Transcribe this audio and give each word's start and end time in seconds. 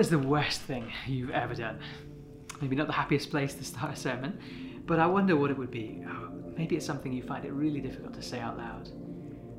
What 0.00 0.06
is 0.06 0.10
the 0.10 0.18
worst 0.18 0.62
thing 0.62 0.90
you've 1.06 1.28
ever 1.28 1.54
done? 1.54 1.78
Maybe 2.62 2.74
not 2.74 2.86
the 2.86 2.94
happiest 2.94 3.28
place 3.28 3.52
to 3.52 3.64
start 3.64 3.92
a 3.92 3.96
sermon, 3.96 4.40
but 4.86 4.98
I 4.98 5.04
wonder 5.04 5.36
what 5.36 5.50
it 5.50 5.58
would 5.58 5.70
be. 5.70 6.02
Oh, 6.08 6.30
maybe 6.56 6.74
it's 6.74 6.86
something 6.86 7.12
you 7.12 7.22
find 7.22 7.44
it 7.44 7.52
really 7.52 7.80
difficult 7.82 8.14
to 8.14 8.22
say 8.22 8.40
out 8.40 8.56
loud. 8.56 8.88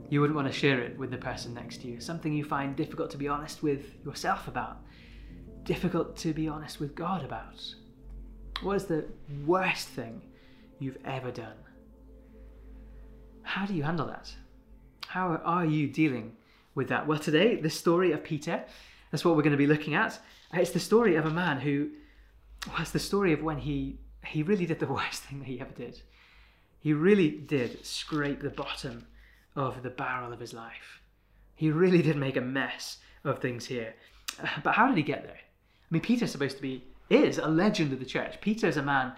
You 0.09 0.19
wouldn't 0.19 0.35
want 0.35 0.51
to 0.51 0.59
share 0.59 0.81
it 0.81 0.97
with 0.97 1.11
the 1.11 1.17
person 1.17 1.53
next 1.53 1.81
to 1.81 1.87
you. 1.87 1.99
Something 1.99 2.33
you 2.33 2.43
find 2.43 2.75
difficult 2.75 3.11
to 3.11 3.17
be 3.17 3.27
honest 3.27 3.61
with 3.61 4.03
yourself 4.03 4.47
about. 4.47 4.79
Difficult 5.61 6.17
to 6.17 6.33
be 6.33 6.47
honest 6.47 6.79
with 6.79 6.95
God 6.95 7.23
about. 7.23 7.63
What 8.63 8.77
is 8.77 8.85
the 8.85 9.05
worst 9.45 9.89
thing 9.89 10.23
you've 10.79 10.97
ever 11.05 11.29
done? 11.29 11.59
How 13.43 13.67
do 13.67 13.75
you 13.75 13.83
handle 13.83 14.07
that? 14.07 14.33
How 15.05 15.39
are 15.45 15.67
you 15.67 15.85
dealing 15.85 16.35
with 16.73 16.87
that? 16.87 17.05
Well, 17.05 17.19
today, 17.19 17.57
the 17.57 17.69
story 17.69 18.11
of 18.11 18.23
Peter, 18.23 18.65
that's 19.11 19.23
what 19.25 19.35
we're 19.35 19.43
going 19.43 19.51
to 19.51 19.57
be 19.57 19.67
looking 19.67 19.93
at. 19.93 20.13
Uh, 20.53 20.59
it's 20.59 20.71
the 20.71 20.79
story 20.79 21.15
of 21.15 21.25
a 21.25 21.29
man 21.29 21.59
who, 21.59 21.89
well, 22.67 22.81
it's 22.81 22.91
the 22.91 22.99
story 22.99 23.33
of 23.33 23.43
when 23.43 23.59
he, 23.59 23.99
he 24.25 24.41
really 24.41 24.65
did 24.65 24.79
the 24.79 24.87
worst 24.93 25.23
thing 25.23 25.39
that 25.39 25.47
he 25.47 25.59
ever 25.59 25.73
did. 25.73 26.01
He 26.79 26.93
really 26.93 27.29
did 27.29 27.85
scrape 27.85 28.41
the 28.41 28.49
bottom 28.49 29.05
of 29.55 29.83
the 29.83 29.89
barrel 29.89 30.33
of 30.33 30.39
his 30.39 30.53
life. 30.53 31.01
He 31.55 31.69
really 31.69 32.01
did 32.01 32.17
make 32.17 32.37
a 32.37 32.41
mess 32.41 32.97
of 33.23 33.39
things 33.39 33.65
here. 33.65 33.93
Uh, 34.41 34.47
but 34.63 34.75
how 34.75 34.87
did 34.87 34.97
he 34.97 35.03
get 35.03 35.23
there? 35.23 35.35
I 35.35 35.87
mean, 35.91 36.01
Peter's 36.01 36.31
supposed 36.31 36.55
to 36.55 36.61
be, 36.61 36.85
is 37.09 37.37
a 37.37 37.47
legend 37.47 37.91
of 37.93 37.99
the 37.99 38.05
church. 38.05 38.39
Peter 38.41 38.67
is 38.67 38.77
a 38.77 38.81
man, 38.81 39.13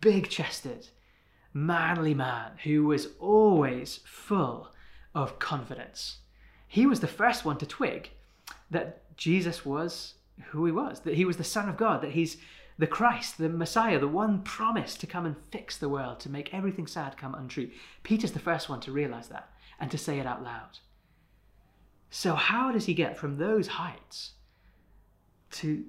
big 0.00 0.28
chested, 0.28 0.86
manly 1.54 2.14
man 2.14 2.52
who 2.62 2.84
was 2.84 3.08
always 3.18 4.00
full 4.04 4.68
of 5.14 5.38
confidence. 5.38 6.18
He 6.68 6.86
was 6.86 7.00
the 7.00 7.06
first 7.06 7.44
one 7.44 7.56
to 7.58 7.66
twig 7.66 8.10
that 8.70 9.02
Jesus 9.18 9.66
was 9.66 10.14
who 10.46 10.64
he 10.64 10.72
was, 10.72 11.00
that 11.00 11.16
he 11.16 11.26
was 11.26 11.36
the 11.36 11.44
Son 11.44 11.68
of 11.68 11.76
God, 11.76 12.00
that 12.00 12.12
he's 12.12 12.38
the 12.78 12.86
Christ, 12.86 13.36
the 13.36 13.48
Messiah, 13.48 13.98
the 13.98 14.06
one 14.06 14.42
promised 14.42 15.00
to 15.00 15.06
come 15.06 15.26
and 15.26 15.36
fix 15.50 15.76
the 15.76 15.88
world, 15.88 16.20
to 16.20 16.30
make 16.30 16.54
everything 16.54 16.86
sad 16.86 17.16
come 17.16 17.34
untrue. 17.34 17.70
Peter's 18.04 18.32
the 18.32 18.38
first 18.38 18.68
one 18.68 18.80
to 18.80 18.92
realize 18.92 19.28
that 19.28 19.50
and 19.80 19.90
to 19.90 19.98
say 19.98 20.20
it 20.20 20.26
out 20.26 20.44
loud. 20.44 20.78
So, 22.10 22.34
how 22.36 22.70
does 22.70 22.86
he 22.86 22.94
get 22.94 23.18
from 23.18 23.36
those 23.36 23.66
heights 23.66 24.32
to, 25.50 25.84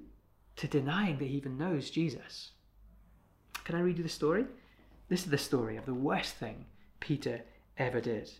to 0.58 0.68
denying 0.68 1.20
that 1.20 1.26
he 1.26 1.38
even 1.38 1.58
knows 1.58 1.92
Jesus? 1.92 2.52
Can 3.64 3.76
I 3.76 3.82
read 3.82 3.98
you 3.98 4.04
the 4.04 4.10
story? 4.10 4.46
This 5.08 5.24
is 5.24 5.30
the 5.30 5.38
story 5.38 5.78
of 5.78 5.86
the 5.86 5.94
worst 5.94 6.34
thing 6.36 6.66
Peter 7.00 7.42
ever 7.78 8.02
did. 8.02 8.32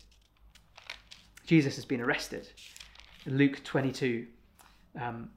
Jesus 1.46 1.76
has 1.76 1.86
been 1.86 2.02
arrested. 2.02 2.50
Luke 3.26 3.64
22. 3.64 4.26
Um, 5.00 5.30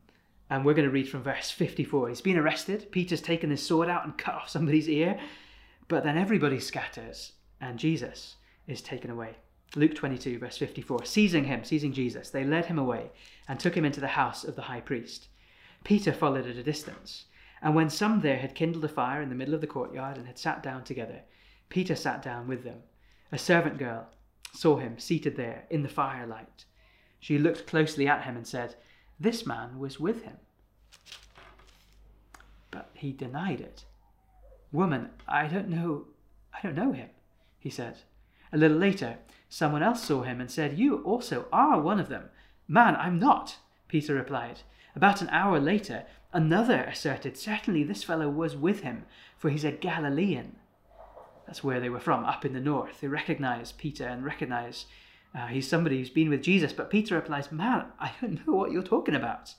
and 0.50 0.64
we're 0.64 0.74
going 0.74 0.88
to 0.88 0.92
read 0.92 1.08
from 1.08 1.22
verse 1.22 1.50
54. 1.50 2.08
He's 2.08 2.20
been 2.20 2.36
arrested. 2.36 2.90
Peter's 2.90 3.22
taken 3.22 3.50
his 3.50 3.64
sword 3.64 3.88
out 3.88 4.04
and 4.04 4.18
cut 4.18 4.34
off 4.34 4.48
somebody's 4.48 4.88
ear. 4.88 5.18
But 5.88 6.04
then 6.04 6.18
everybody 6.18 6.60
scatters 6.60 7.32
and 7.60 7.78
Jesus 7.78 8.36
is 8.66 8.82
taken 8.82 9.10
away. 9.10 9.36
Luke 9.74 9.94
22, 9.94 10.38
verse 10.38 10.58
54. 10.58 11.04
Seizing 11.04 11.44
him, 11.44 11.64
seizing 11.64 11.92
Jesus, 11.92 12.28
they 12.28 12.44
led 12.44 12.66
him 12.66 12.78
away 12.78 13.10
and 13.48 13.58
took 13.58 13.74
him 13.74 13.84
into 13.84 14.00
the 14.00 14.08
house 14.08 14.44
of 14.44 14.56
the 14.56 14.62
high 14.62 14.80
priest. 14.80 15.28
Peter 15.84 16.12
followed 16.12 16.46
at 16.46 16.56
a 16.56 16.62
distance. 16.62 17.24
And 17.62 17.74
when 17.74 17.88
some 17.88 18.20
there 18.20 18.38
had 18.38 18.54
kindled 18.54 18.84
a 18.84 18.88
fire 18.88 19.22
in 19.22 19.28
the 19.28 19.34
middle 19.34 19.54
of 19.54 19.60
the 19.60 19.66
courtyard 19.66 20.18
and 20.18 20.26
had 20.26 20.38
sat 20.38 20.62
down 20.62 20.84
together, 20.84 21.22
Peter 21.68 21.94
sat 21.94 22.20
down 22.20 22.48
with 22.48 22.64
them. 22.64 22.82
A 23.30 23.38
servant 23.38 23.78
girl 23.78 24.08
saw 24.52 24.76
him 24.76 24.98
seated 24.98 25.36
there 25.36 25.64
in 25.70 25.82
the 25.82 25.88
firelight. 25.88 26.66
She 27.18 27.38
looked 27.38 27.66
closely 27.66 28.06
at 28.06 28.24
him 28.24 28.36
and 28.36 28.46
said, 28.46 28.74
This 29.22 29.46
man 29.46 29.78
was 29.78 30.00
with 30.00 30.24
him. 30.24 30.38
But 32.72 32.90
he 32.94 33.12
denied 33.12 33.60
it. 33.60 33.84
Woman, 34.72 35.10
I 35.28 35.46
don't 35.46 35.68
know, 35.68 36.06
I 36.52 36.58
don't 36.60 36.74
know 36.74 36.90
him, 36.90 37.08
he 37.60 37.70
said. 37.70 37.98
A 38.52 38.56
little 38.56 38.76
later, 38.76 39.18
someone 39.48 39.82
else 39.82 40.02
saw 40.02 40.22
him 40.22 40.40
and 40.40 40.50
said, 40.50 40.76
You 40.76 40.96
also 41.04 41.46
are 41.52 41.80
one 41.80 42.00
of 42.00 42.08
them. 42.08 42.30
Man, 42.66 42.96
I'm 42.96 43.20
not, 43.20 43.58
Peter 43.86 44.14
replied. 44.14 44.62
About 44.96 45.22
an 45.22 45.28
hour 45.28 45.60
later, 45.60 46.04
another 46.32 46.82
asserted, 46.82 47.36
Certainly 47.36 47.84
this 47.84 48.02
fellow 48.02 48.28
was 48.28 48.56
with 48.56 48.80
him, 48.80 49.04
for 49.38 49.50
he's 49.50 49.64
a 49.64 49.70
Galilean. 49.70 50.56
That's 51.46 51.62
where 51.62 51.78
they 51.78 51.90
were 51.90 52.00
from, 52.00 52.24
up 52.24 52.44
in 52.44 52.54
the 52.54 52.60
north. 52.60 53.00
They 53.00 53.06
recognized 53.06 53.78
Peter 53.78 54.04
and 54.04 54.24
recognize 54.24 54.86
uh, 55.34 55.46
he's 55.46 55.68
somebody 55.68 55.98
who's 55.98 56.10
been 56.10 56.28
with 56.28 56.42
Jesus. 56.42 56.72
But 56.72 56.90
Peter 56.90 57.14
replies, 57.14 57.50
Man, 57.50 57.86
I 57.98 58.12
don't 58.20 58.46
know 58.46 58.54
what 58.54 58.72
you're 58.72 58.82
talking 58.82 59.14
about. 59.14 59.54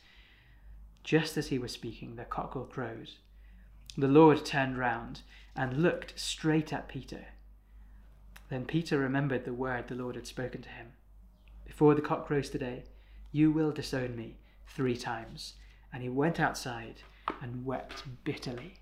Just 1.04 1.38
as 1.38 1.48
he 1.48 1.60
was 1.60 1.72
speaking, 1.72 2.16
the 2.16 2.24
cockerel 2.24 2.66
crowed. 2.66 3.10
The 3.98 4.08
Lord 4.08 4.46
turned 4.46 4.78
round 4.78 5.22
and 5.56 5.84
looked 5.84 6.20
straight 6.20 6.72
at 6.72 6.88
Peter. 6.88 7.28
Then 8.50 8.66
Peter 8.66 8.98
remembered 8.98 9.46
the 9.46 9.54
word 9.54 9.88
the 9.88 9.96
Lord 9.96 10.16
had 10.16 10.28
spoken 10.28 10.62
to 10.62 10.70
him 10.70 10.94
Before 11.66 11.96
the 11.96 12.02
cock 12.02 12.28
crows 12.28 12.50
today, 12.50 12.84
you 13.32 13.52
will 13.52 13.72
disown 13.72 14.16
me 14.16 14.38
three 14.68 14.98
times. 14.98 15.54
And 15.92 16.02
he 16.02 16.10
went 16.10 16.40
outside 16.40 17.02
and 17.42 17.66
wept 17.66 18.04
bitterly. 18.24 18.76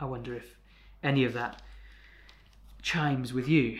I 0.00 0.04
wonder 0.04 0.34
if 0.34 0.56
any 1.02 1.24
of 1.24 1.32
that 1.34 1.62
chimes 2.82 3.32
with 3.32 3.48
you. 3.48 3.78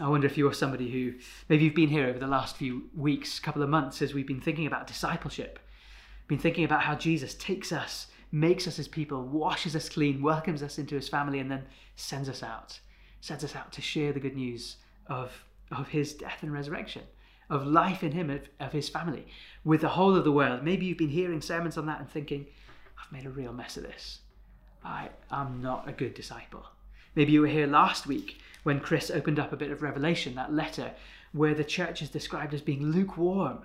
I 0.00 0.08
wonder 0.08 0.26
if 0.26 0.38
you're 0.38 0.54
somebody 0.54 0.90
who 0.90 1.14
maybe 1.48 1.64
you've 1.64 1.74
been 1.74 1.90
here 1.90 2.06
over 2.06 2.18
the 2.18 2.26
last 2.26 2.56
few 2.56 2.84
weeks, 2.96 3.38
couple 3.38 3.62
of 3.62 3.68
months, 3.68 4.00
as 4.00 4.14
we've 4.14 4.26
been 4.26 4.40
thinking 4.40 4.66
about 4.66 4.86
discipleship, 4.86 5.58
been 6.26 6.38
thinking 6.38 6.64
about 6.64 6.82
how 6.82 6.94
Jesus 6.94 7.34
takes 7.34 7.70
us, 7.70 8.06
makes 8.32 8.66
us 8.66 8.76
his 8.76 8.88
people, 8.88 9.22
washes 9.22 9.76
us 9.76 9.90
clean, 9.90 10.22
welcomes 10.22 10.62
us 10.62 10.78
into 10.78 10.94
his 10.94 11.08
family, 11.08 11.38
and 11.38 11.50
then 11.50 11.66
sends 11.96 12.30
us 12.30 12.42
out, 12.42 12.80
sends 13.20 13.44
us 13.44 13.54
out 13.54 13.72
to 13.72 13.82
share 13.82 14.12
the 14.12 14.20
good 14.20 14.36
news 14.36 14.76
of, 15.06 15.44
of 15.70 15.88
his 15.88 16.14
death 16.14 16.38
and 16.42 16.52
resurrection, 16.52 17.02
of 17.50 17.66
life 17.66 18.02
in 18.02 18.12
him, 18.12 18.30
of, 18.30 18.48
of 18.58 18.72
his 18.72 18.88
family, 18.88 19.26
with 19.64 19.82
the 19.82 19.88
whole 19.88 20.16
of 20.16 20.24
the 20.24 20.32
world. 20.32 20.62
Maybe 20.62 20.86
you've 20.86 20.96
been 20.96 21.10
hearing 21.10 21.42
sermons 21.42 21.76
on 21.76 21.86
that 21.86 22.00
and 22.00 22.08
thinking, 22.08 22.46
I've 22.98 23.12
made 23.12 23.26
a 23.26 23.30
real 23.30 23.52
mess 23.52 23.76
of 23.76 23.82
this. 23.82 24.20
I 24.82 25.10
am 25.30 25.60
not 25.60 25.88
a 25.88 25.92
good 25.92 26.14
disciple. 26.14 26.64
Maybe 27.14 27.32
you 27.32 27.40
were 27.40 27.48
here 27.48 27.66
last 27.66 28.06
week 28.06 28.38
when 28.62 28.80
Chris 28.80 29.10
opened 29.10 29.38
up 29.38 29.52
a 29.52 29.56
bit 29.56 29.70
of 29.70 29.82
Revelation, 29.82 30.34
that 30.34 30.52
letter 30.52 30.92
where 31.32 31.54
the 31.54 31.64
church 31.64 32.02
is 32.02 32.10
described 32.10 32.54
as 32.54 32.60
being 32.60 32.86
lukewarm, 32.86 33.60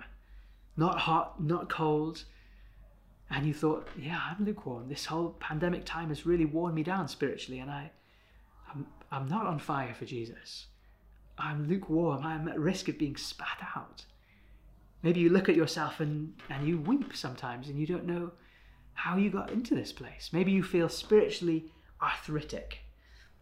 not 0.76 1.00
hot, 1.00 1.42
not 1.42 1.68
cold. 1.68 2.24
And 3.30 3.46
you 3.46 3.54
thought, 3.54 3.88
yeah, 3.98 4.20
I'm 4.30 4.44
lukewarm. 4.44 4.88
This 4.88 5.06
whole 5.06 5.30
pandemic 5.40 5.84
time 5.84 6.08
has 6.08 6.26
really 6.26 6.44
worn 6.44 6.74
me 6.74 6.82
down 6.82 7.08
spiritually, 7.08 7.58
and 7.58 7.70
I, 7.70 7.90
I'm, 8.72 8.86
I'm 9.10 9.28
not 9.28 9.46
on 9.46 9.58
fire 9.58 9.94
for 9.94 10.04
Jesus. 10.04 10.66
I'm 11.38 11.68
lukewarm. 11.68 12.24
I'm 12.24 12.48
at 12.48 12.58
risk 12.58 12.88
of 12.88 12.98
being 12.98 13.16
spat 13.16 13.58
out. 13.76 14.04
Maybe 15.02 15.20
you 15.20 15.28
look 15.28 15.48
at 15.48 15.56
yourself 15.56 16.00
and, 16.00 16.34
and 16.48 16.66
you 16.66 16.78
weep 16.78 17.14
sometimes 17.14 17.68
and 17.68 17.78
you 17.78 17.86
don't 17.86 18.06
know 18.06 18.32
how 18.94 19.16
you 19.16 19.30
got 19.30 19.50
into 19.50 19.74
this 19.74 19.92
place. 19.92 20.30
Maybe 20.32 20.50
you 20.50 20.62
feel 20.62 20.88
spiritually 20.88 21.66
arthritic. 22.00 22.78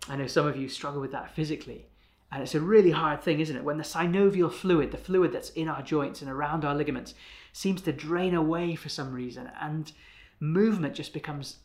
I 0.09 0.17
know 0.17 0.27
some 0.27 0.47
of 0.47 0.57
you 0.57 0.69
struggle 0.69 1.01
with 1.01 1.13
that 1.13 1.35
physically. 1.35 1.87
And 2.31 2.43
it's 2.43 2.55
a 2.55 2.61
really 2.61 2.91
hard 2.91 3.23
thing, 3.23 3.41
isn't 3.41 3.57
it? 3.57 3.65
When 3.65 3.79
the 3.79 3.85
synovial 3.85 4.53
fluid, 4.53 4.91
the 4.91 4.99
fluid 4.99 5.33
that's 5.33 5.51
in 5.51 5.69
our 5.69 5.83
joints 5.83 6.21
and 6.21 6.31
around 6.31 6.65
our 6.65 6.75
ligaments, 6.75 7.15
seems 7.53 7.81
to 7.83 7.93
drain 7.93 8.35
away 8.35 8.75
for 8.75 8.89
some 8.89 9.13
reason, 9.13 9.51
and 9.61 9.93
movement 10.41 10.95
just 10.95 11.13
becomes 11.13 11.59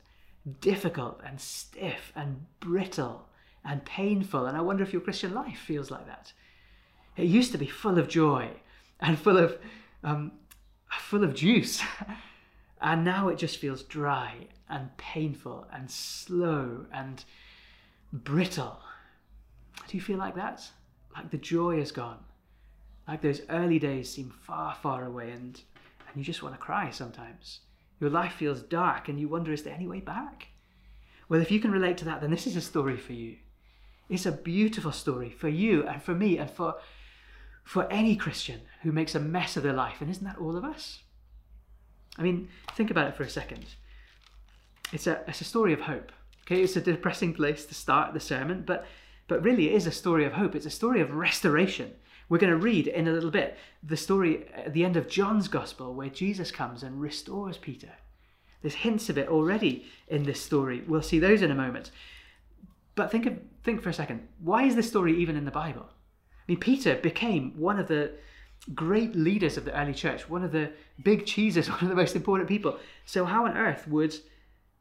difficult 0.62 1.20
and 1.26 1.42
stiff 1.42 2.12
and 2.16 2.46
brittle 2.60 3.28
and 3.66 3.84
painful. 3.84 4.46
And 4.46 4.56
I 4.56 4.62
wonder 4.62 4.84
if 4.84 4.94
your 4.94 5.02
Christian 5.02 5.34
life 5.34 5.58
feels 5.58 5.90
like 5.90 6.06
that. 6.06 6.34
It 7.18 7.26
used 7.26 7.52
to 7.54 7.58
be 7.58 7.68
full 7.68 7.98
of 7.98 8.08
joy 8.08 8.52
and 9.00 9.18
full 9.18 9.38
of 9.38 9.58
um, 10.04 10.34
full 10.90 11.24
of 11.24 11.34
juice. 11.34 11.82
And 12.82 13.04
now 13.04 13.28
it 13.28 13.38
just 13.38 13.58
feels 13.58 13.84
dry 13.84 14.48
and 14.70 14.96
painful 14.98 15.68
and 15.72 15.92
slow 15.92 16.86
and 16.94 17.24
brittle. 18.12 18.80
Do 19.88 19.98
you 19.98 20.02
feel 20.02 20.18
like 20.18 20.36
that? 20.36 20.70
Like 21.16 21.32
the 21.32 21.38
joy 21.38 21.80
is 21.80 21.92
gone. 21.92 22.20
Like 23.08 23.22
those 23.22 23.42
early 23.50 23.80
days 23.80 24.10
seem 24.10 24.30
far, 24.30 24.76
far 24.76 25.06
away 25.06 25.32
and, 25.32 25.60
and 26.08 26.16
you 26.16 26.24
just 26.24 26.44
want 26.44 26.56
to 26.56 26.62
cry 26.62 26.92
sometimes. 26.92 27.62
Your 28.00 28.10
life 28.10 28.34
feels 28.34 28.62
dark 28.62 29.10
and 29.10 29.20
you 29.20 29.28
wonder, 29.28 29.52
is 29.52 29.64
there 29.64 29.74
any 29.74 29.88
way 29.88 30.00
back? 30.00 30.48
Well, 31.28 31.42
if 31.42 31.52
you 31.52 31.60
can 31.60 31.72
relate 31.72 31.98
to 31.98 32.06
that, 32.06 32.22
then 32.22 32.32
this 32.32 32.48
is 32.48 32.56
a 32.56 32.62
story 32.62 32.98
for 32.98 33.14
you. 33.14 33.38
It's 34.10 34.26
a 34.26 34.32
beautiful 34.32 34.92
story 34.92 35.30
for 35.30 35.50
you 35.50 35.86
and 35.86 36.02
for 36.02 36.16
me 36.16 36.38
and 36.38 36.50
for, 36.50 36.76
for 37.64 37.92
any 37.92 38.16
Christian 38.16 38.62
who 38.82 38.92
makes 38.92 39.14
a 39.16 39.20
mess 39.20 39.58
of 39.58 39.64
their 39.64 39.74
life. 39.74 40.02
And 40.02 40.10
isn't 40.10 40.26
that 40.26 40.40
all 40.40 40.56
of 40.56 40.64
us? 40.64 41.00
I 42.18 42.24
mean, 42.24 42.50
think 42.76 42.90
about 42.90 43.08
it 43.08 43.16
for 43.16 43.24
a 43.24 43.30
second. 43.30 43.66
It's 44.92 45.06
a, 45.06 45.24
it's 45.28 45.42
a 45.42 45.46
story 45.46 45.74
of 45.74 45.82
hope. 45.82 46.12
Okay, 46.50 46.64
it's 46.64 46.76
a 46.76 46.82
depressing 46.82 47.36
place 47.36 47.64
to 47.68 47.76
start 47.76 48.16
the 48.16 48.20
sermon, 48.20 48.64
but, 48.66 48.88
but 49.28 49.44
really 49.44 49.68
it 49.68 49.76
is 49.76 49.86
a 49.86 49.92
story 49.92 50.26
of 50.26 50.34
hope. 50.34 50.56
It's 50.56 50.66
a 50.66 50.72
story 50.72 51.00
of 51.00 51.14
restoration 51.14 51.94
We're 52.28 52.40
going 52.40 52.52
to 52.52 52.58
read 52.58 52.88
in 52.88 53.08
a 53.08 53.12
little 53.12 53.30
bit 53.30 53.56
the 53.84 53.96
story 53.96 54.48
at 54.56 54.74
the 54.74 54.84
end 54.84 54.98
of 54.98 55.08
John's 55.08 55.48
Gospel 55.48 55.94
where 55.94 56.10
Jesus 56.10 56.52
comes 56.52 56.82
and 56.82 57.00
restores 57.00 57.60
Peter. 57.60 57.92
There's 58.64 58.74
hints 58.74 59.10
of 59.10 59.18
it 59.20 59.28
already 59.28 59.86
in 60.08 60.24
this 60.24 60.42
story. 60.42 60.82
We'll 60.88 61.04
see 61.04 61.20
those 61.20 61.44
in 61.44 61.52
a 61.52 61.56
moment. 61.56 61.92
But 62.96 63.12
think, 63.12 63.28
of, 63.28 63.38
think 63.64 63.84
for 63.84 63.90
a 63.90 63.94
second 63.94 64.28
why 64.40 64.64
is 64.64 64.76
this 64.76 64.88
story 64.88 65.22
even 65.22 65.38
in 65.38 65.46
the 65.46 65.52
Bible? 65.52 65.86
I 65.88 66.44
mean, 66.48 66.60
Peter 66.60 66.96
became 66.96 67.54
one 67.60 67.78
of 67.78 67.88
the 67.88 68.14
great 68.74 69.16
leaders 69.16 69.56
of 69.56 69.66
the 69.66 69.80
early 69.80 69.94
church, 69.94 70.28
one 70.28 70.44
of 70.44 70.52
the 70.52 70.72
big 71.04 71.28
cheeses, 71.28 71.70
one 71.70 71.84
of 71.84 71.90
the 71.90 71.96
most 71.96 72.16
important 72.16 72.50
people. 72.50 72.80
So, 73.06 73.26
how 73.26 73.46
on 73.46 73.56
earth 73.56 73.88
would 73.88 74.16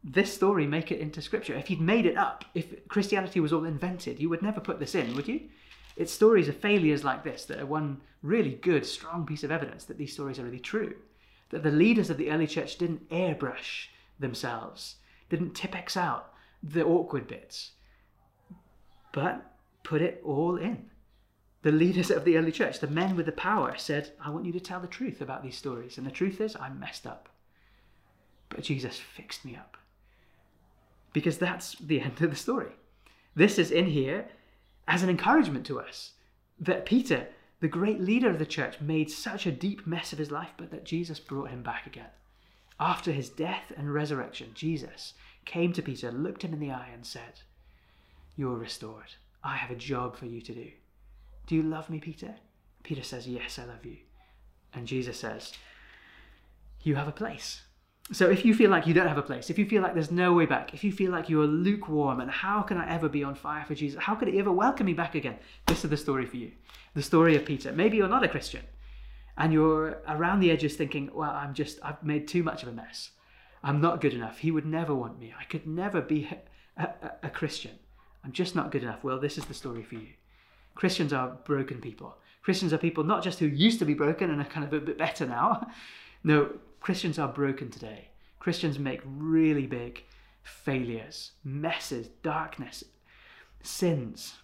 this 0.05 0.33
story 0.33 0.67
make 0.67 0.93
it 0.93 1.01
into 1.01 1.21
scripture? 1.21 1.55
If 1.55 1.71
you'd 1.71 1.81
made 1.81 2.07
it 2.07 2.17
up, 2.17 2.45
if 2.55 2.89
Christianity 2.89 3.41
was 3.41 3.53
all 3.53 3.65
invented, 3.65 4.21
you 4.21 4.29
would 4.29 4.43
never 4.43 4.61
put 4.61 4.79
this 4.79 4.95
in, 4.95 5.15
would 5.17 5.29
you? 5.29 5.43
It's 5.97 6.13
stories 6.13 6.49
of 6.49 6.57
failures 6.57 7.03
like 7.03 7.25
this 7.25 7.45
that 7.47 7.59
are 7.59 7.67
one 7.67 8.01
really 8.23 8.53
good, 8.53 8.87
strong 8.87 9.27
piece 9.27 9.45
of 9.45 9.51
evidence 9.51 9.85
that 9.85 9.99
these 9.99 10.13
stories 10.13 10.39
are 10.39 10.45
really 10.45 10.61
true. 10.61 10.95
That 11.51 11.63
the 11.63 11.71
leaders 11.71 12.11
of 12.11 12.19
the 12.19 12.31
early 12.31 12.47
church 12.47 12.77
didn't 12.77 13.09
airbrush 13.09 13.89
themselves, 14.21 14.97
didn't 15.31 15.55
Tipp-Ex 15.55 15.97
out 15.97 16.33
the 16.63 16.85
awkward 16.85 17.27
bits, 17.27 17.73
but 19.13 19.51
put 19.83 20.03
it 20.03 20.21
all 20.25 20.57
in. 20.57 20.91
The 21.63 21.73
leaders 21.73 22.11
of 22.11 22.25
the 22.25 22.37
early 22.37 22.53
church, 22.53 22.79
the 22.79 22.87
men 22.87 23.17
with 23.17 23.27
the 23.27 23.33
power, 23.33 23.75
said, 23.77 24.13
I 24.21 24.31
want 24.31 24.45
you 24.45 24.53
to 24.53 24.61
tell 24.61 24.81
the 24.81 24.87
truth 24.87 25.21
about 25.21 25.43
these 25.43 25.57
stories. 25.57 25.99
And 25.99 26.07
the 26.07 26.11
truth 26.11 26.41
is, 26.41 26.55
I'm 26.55 26.79
messed 26.79 27.07
up. 27.07 27.29
But 28.49 28.63
Jesus 28.63 28.99
fixed 28.99 29.45
me 29.45 29.57
up. 29.57 29.78
Because 31.13 31.39
that's 31.39 31.75
the 31.77 32.01
end 32.01 32.21
of 32.23 32.31
the 32.31 32.37
story. 32.37 32.73
This 33.35 33.59
is 33.59 33.71
in 33.71 33.87
here 33.87 34.29
as 34.87 35.03
an 35.03 35.11
encouragement 35.11 35.67
to 35.67 35.81
us 35.81 36.13
that 36.59 36.87
Peter, 36.87 37.29
the 37.61 37.69
great 37.69 38.01
leader 38.01 38.29
of 38.29 38.39
the 38.39 38.47
church, 38.47 38.81
made 38.81 39.11
such 39.11 39.47
a 39.47 39.53
deep 39.53 39.87
mess 39.87 40.13
of 40.13 40.19
his 40.19 40.31
life, 40.31 40.51
but 40.57 40.71
that 40.71 40.85
Jesus 40.85 41.21
brought 41.21 41.51
him 41.51 41.63
back 41.63 41.87
again. 41.87 42.11
After 42.81 43.13
his 43.13 43.29
death 43.29 43.73
and 43.77 43.93
resurrection, 43.93 44.51
Jesus 44.55 45.15
came 45.45 45.73
to 45.73 45.83
Peter, 45.83 46.13
looked 46.13 46.43
him 46.43 46.53
in 46.53 46.61
the 46.61 46.71
eye, 46.71 46.91
and 46.93 47.05
said, 47.05 47.41
You 48.37 48.53
are 48.53 48.59
restored. 48.59 49.15
I 49.43 49.57
have 49.57 49.71
a 49.71 49.77
job 49.77 50.17
for 50.17 50.27
you 50.27 50.41
to 50.41 50.55
do. 50.55 50.71
Do 51.47 51.55
you 51.55 51.63
love 51.63 51.91
me, 51.91 51.99
Peter? 51.99 52.35
Peter 52.83 53.03
says, 53.03 53.27
Yes, 53.27 53.59
I 53.59 53.65
love 53.65 53.85
you. 53.85 53.97
And 54.75 54.87
Jesus 54.87 55.19
says, 55.19 55.53
You 56.83 56.97
have 56.97 57.09
a 57.09 57.13
place. 57.13 57.63
So 58.11 58.31
if 58.31 58.45
you 58.45 58.55
feel 58.55 58.71
like 58.71 58.87
you 58.87 58.95
don't 58.95 59.07
have 59.07 59.19
a 59.19 59.23
place, 59.23 59.51
if 59.51 59.59
you 59.59 59.67
feel 59.67 59.83
like 59.83 59.93
there's 59.93 60.11
no 60.11 60.33
way 60.33 60.47
back, 60.47 60.73
if 60.73 60.83
you 60.83 60.91
feel 60.91 61.11
like 61.11 61.29
you 61.29 61.43
are 61.43 61.47
lukewarm 61.47 62.21
and 62.21 62.31
how 62.31 62.63
can 62.63 62.79
I 62.79 62.91
ever 62.91 63.09
be 63.09 63.23
on 63.23 63.35
fire 63.35 63.65
for 63.67 63.75
Jesus? 63.75 64.01
How 64.01 64.15
could 64.15 64.29
he 64.29 64.39
ever 64.39 64.51
welcome 64.51 64.87
me 64.87 64.95
back 64.95 65.15
again? 65.15 65.37
This 65.67 65.85
is 65.85 65.91
the 65.91 65.97
story 65.97 66.25
for 66.25 66.37
you. 66.37 66.53
The 66.95 67.03
story 67.03 67.37
of 67.37 67.45
Peter. 67.45 67.71
Maybe 67.71 67.99
you're 67.99 68.09
not 68.09 68.25
a 68.25 68.29
Christian 68.29 68.63
and 69.37 69.53
you're 69.53 70.01
around 70.09 70.41
the 70.41 70.51
edges 70.51 70.75
thinking, 70.75 71.11
well, 71.13 71.31
I'm 71.31 71.53
just, 71.53 71.79
I've 71.83 72.03
made 72.03 72.27
too 72.27 72.43
much 72.43 72.63
of 72.63 72.71
a 72.71 72.73
mess. 72.73 73.11
I'm 73.63 73.81
not 73.81 74.01
good 74.01 74.15
enough. 74.15 74.39
He 74.39 74.51
would 74.51 74.67
never 74.67 74.95
want 74.95 75.19
me. 75.19 75.35
I 75.39 75.45
could 75.45 75.67
never 75.67 76.01
be 76.01 76.29
a, 76.77 76.83
a, 76.83 77.11
a 77.25 77.31
Christian. 77.31 77.73
I'm 78.25 78.33
just 78.33 78.57
not 78.57 78.71
good 78.71 78.83
enough. 78.83 79.05
Well, 79.05 79.21
this 79.21 79.37
is 79.37 79.45
the 79.45 79.55
story 79.55 79.83
for 79.83 79.97
you. 79.97 80.09
Christians 80.75 81.13
are 81.13 81.37
broken 81.45 81.81
people. 81.81 82.17
Christians 82.43 82.73
are 82.73 82.79
people 82.79 83.05
not 83.05 83.23
just 83.23 83.39
who 83.39 83.47
used 83.47 83.79
to 83.81 83.85
be 83.85 83.95
broken 83.95 84.31
and 84.31 84.41
are 84.41 84.45
kind 84.45 84.65
of 84.65 84.73
a 84.73 84.81
bit 84.81 84.99
better 84.99 85.27
now. 85.27 85.69
No, 86.25 86.51
Christians 86.81 87.19
are 87.19 87.29
broken 87.29 87.71
today. 87.71 88.09
Christians 88.39 88.79
make 88.79 89.01
really 89.05 89.67
big 89.67 90.05
failures, 90.43 91.33
messes, 91.45 92.09
darkness, 92.23 92.85
sins 93.63 94.35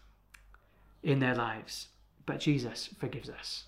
in 1.03 1.21
their 1.21 1.35
lives. 1.35 1.89
But 2.27 2.41
Jesus 2.41 2.89
forgives 2.99 3.29
us. 3.29 3.65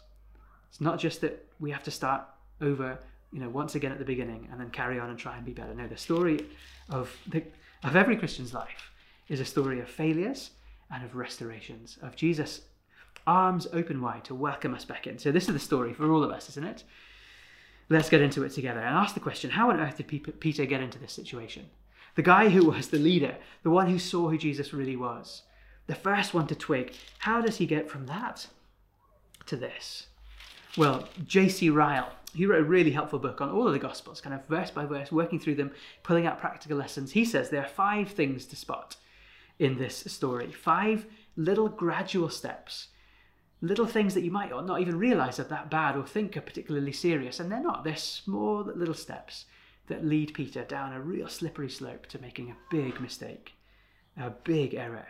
It's 0.69 0.81
not 0.81 0.99
just 0.99 1.21
that 1.21 1.47
we 1.61 1.71
have 1.71 1.83
to 1.85 1.91
start 1.91 2.23
over, 2.61 2.99
you 3.33 3.41
know, 3.41 3.49
once 3.49 3.75
again 3.75 3.93
at 3.93 3.99
the 3.99 4.05
beginning 4.05 4.49
and 4.51 4.61
then 4.61 4.71
carry 4.71 4.99
on 4.99 5.11
and 5.11 5.19
try 5.19 5.37
and 5.37 5.45
be 5.45 5.53
better. 5.53 5.75
No, 5.75 5.87
the 5.87 5.97
story 5.97 6.47
of 6.91 7.15
the, 7.27 7.43
of 7.85 7.97
every 7.97 8.17
Christian's 8.17 8.53
life 8.53 8.91
is 9.29 9.41
a 9.41 9.45
story 9.45 9.81
of 9.81 9.89
failures 9.89 10.51
and 10.91 11.05
of 11.05 11.17
restorations, 11.17 11.99
of 12.03 12.17
Jesus' 12.17 12.63
arms 13.27 13.67
open 13.73 14.01
wide 14.01 14.25
to 14.25 14.35
welcome 14.35 14.75
us 14.75 14.85
back 14.85 15.07
in. 15.07 15.19
So 15.19 15.33
this 15.33 15.49
is 15.49 15.55
the 15.55 15.59
story 15.59 15.93
for 15.93 16.11
all 16.11 16.23
of 16.23 16.31
us, 16.31 16.49
isn't 16.51 16.65
it? 16.65 16.85
Let's 17.89 18.11
get 18.11 18.21
into 18.21 18.43
it 18.43 18.51
together 18.51 18.81
and 18.81 18.95
ask 18.95 19.15
the 19.15 19.21
question 19.21 19.51
how 19.51 19.71
on 19.71 19.81
earth 19.81 19.97
did 19.97 20.41
Peter 20.41 20.67
get 20.67 20.81
into 20.81 20.99
this 20.99 21.13
situation? 21.13 21.67
The 22.17 22.23
guy 22.23 22.49
who 22.49 22.67
was 22.67 22.89
the 22.89 22.99
leader, 22.99 23.37
the 23.63 23.71
one 23.71 23.89
who 23.89 23.99
saw 23.99 24.29
who 24.29 24.39
Jesus 24.39 24.73
really 24.73 24.97
was, 24.97 25.43
the 25.87 25.95
first 25.95 26.35
one 26.35 26.47
to 26.49 26.55
twig, 26.55 26.95
how 27.19 27.41
does 27.41 27.59
he 27.59 27.67
get 27.67 27.89
from 27.89 28.07
that 28.07 28.49
to 29.47 29.57
this? 29.57 30.07
Well, 30.77 31.09
J.C. 31.27 31.71
Ryle, 31.71 32.11
he 32.35 32.45
wrote 32.45 32.61
a 32.61 32.65
really 32.65 32.91
helpful 32.91 33.19
book 33.19 33.41
on 33.41 33.51
all 33.51 33.67
of 33.67 33.73
the 33.73 33.79
Gospels, 33.79 34.21
kind 34.21 34.35
of 34.35 34.47
verse 34.47 34.71
by 34.71 34.85
verse, 34.85 35.13
working 35.13 35.39
through 35.39 35.55
them, 35.55 35.71
pulling 36.03 36.27
out 36.27 36.41
practical 36.41 36.77
lessons. 36.77 37.13
He 37.13 37.25
says 37.25 37.51
there 37.51 37.63
are 37.63 37.69
five 37.69 38.11
things 38.11 38.47
to 38.47 38.57
spot 38.57 38.97
in 39.59 39.79
this 39.79 39.97
story, 40.07 40.53
five 40.53 41.07
little 41.37 41.69
gradual 41.69 42.29
steps 42.31 42.89
little 43.61 43.87
things 43.87 44.15
that 44.15 44.23
you 44.23 44.31
might 44.31 44.51
not 44.51 44.81
even 44.81 44.99
realize 44.99 45.39
are 45.41 45.45
that 45.45 45.71
bad 45.71 45.97
or 45.97 46.07
think 46.07 46.37
are 46.37 46.43
particularly 46.43 46.93
serious, 46.93 47.41
and 47.41 47.51
they're 47.51 47.61
not. 47.61 47.85
They're 47.85 47.97
small 47.97 48.65
little 48.65 48.95
steps 48.95 49.47
that 49.89 50.05
lead 50.05 50.35
Peter 50.35 50.65
down 50.65 50.93
a 50.93 51.01
real 51.01 51.29
slippery 51.29 51.71
slope 51.71 52.07
to 52.07 52.21
making 52.21 52.51
a 52.51 52.57
big 52.71 53.01
mistake, 53.01 53.55
a 54.17 54.31
big 54.31 54.75
error. 54.75 55.09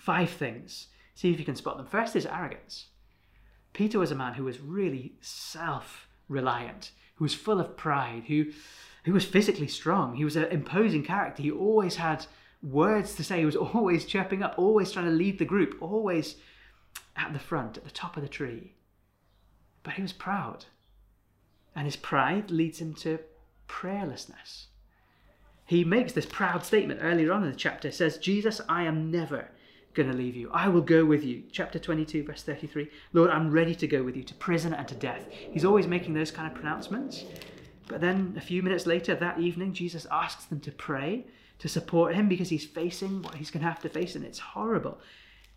Five 0.00 0.30
things. 0.30 0.88
See 1.14 1.32
if 1.32 1.38
you 1.38 1.44
can 1.44 1.56
spot 1.56 1.76
them. 1.76 1.86
First 1.86 2.16
is 2.16 2.26
arrogance. 2.26 2.86
Peter 3.72 3.98
was 3.98 4.10
a 4.10 4.16
man 4.16 4.34
who 4.34 4.44
was 4.44 4.60
really 4.60 5.14
self 5.20 6.08
reliant, 6.28 6.92
who 7.16 7.24
was 7.24 7.34
full 7.34 7.60
of 7.60 7.76
pride, 7.76 8.24
who, 8.28 8.46
who 9.04 9.12
was 9.12 9.24
physically 9.24 9.68
strong. 9.68 10.14
He 10.14 10.24
was 10.24 10.36
an 10.36 10.44
imposing 10.44 11.04
character. 11.04 11.42
He 11.42 11.50
always 11.50 11.96
had 11.96 12.26
words 12.62 13.14
to 13.16 13.24
say. 13.24 13.40
He 13.40 13.44
was 13.44 13.56
always 13.74 14.04
chirping 14.04 14.42
up, 14.42 14.54
always 14.56 14.90
trying 14.90 15.06
to 15.06 15.10
lead 15.10 15.38
the 15.38 15.44
group, 15.44 15.76
always 15.80 16.36
at 17.16 17.32
the 17.32 17.38
front, 17.38 17.76
at 17.76 17.84
the 17.84 17.90
top 17.90 18.16
of 18.16 18.22
the 18.22 18.28
tree. 18.28 18.74
But 19.82 19.94
he 19.94 20.02
was 20.02 20.12
proud. 20.12 20.66
And 21.76 21.86
his 21.86 21.96
pride 21.96 22.50
leads 22.50 22.80
him 22.80 22.94
to 22.94 23.18
prayerlessness. 23.68 24.66
He 25.66 25.84
makes 25.84 26.12
this 26.12 26.26
proud 26.26 26.64
statement 26.64 27.00
earlier 27.02 27.32
on 27.32 27.42
in 27.42 27.50
the 27.50 27.56
chapter. 27.56 27.90
Says, 27.90 28.18
Jesus, 28.18 28.60
I 28.68 28.84
am 28.84 29.10
never 29.10 29.48
going 29.94 30.10
to 30.10 30.16
leave 30.16 30.36
you. 30.36 30.50
I 30.52 30.68
will 30.68 30.82
go 30.82 31.04
with 31.04 31.24
you. 31.24 31.44
Chapter 31.50 31.78
22, 31.78 32.24
verse 32.24 32.42
33. 32.42 32.90
Lord, 33.12 33.30
I'm 33.30 33.50
ready 33.50 33.74
to 33.76 33.86
go 33.86 34.02
with 34.02 34.16
you 34.16 34.24
to 34.24 34.34
prison 34.34 34.74
and 34.74 34.86
to 34.88 34.94
death. 34.94 35.26
He's 35.30 35.64
always 35.64 35.86
making 35.86 36.14
those 36.14 36.30
kind 36.30 36.48
of 36.48 36.54
pronouncements. 36.54 37.24
But 37.88 38.00
then 38.00 38.34
a 38.36 38.40
few 38.40 38.62
minutes 38.62 38.86
later 38.86 39.14
that 39.14 39.38
evening, 39.38 39.72
Jesus 39.72 40.06
asks 40.10 40.44
them 40.46 40.60
to 40.60 40.72
pray 40.72 41.26
to 41.58 41.68
support 41.68 42.14
him 42.14 42.28
because 42.28 42.48
he's 42.48 42.66
facing 42.66 43.22
what 43.22 43.36
he's 43.36 43.50
going 43.50 43.62
to 43.62 43.68
have 43.68 43.80
to 43.80 43.88
face, 43.88 44.16
and 44.16 44.24
it's 44.24 44.38
horrible. 44.38 44.98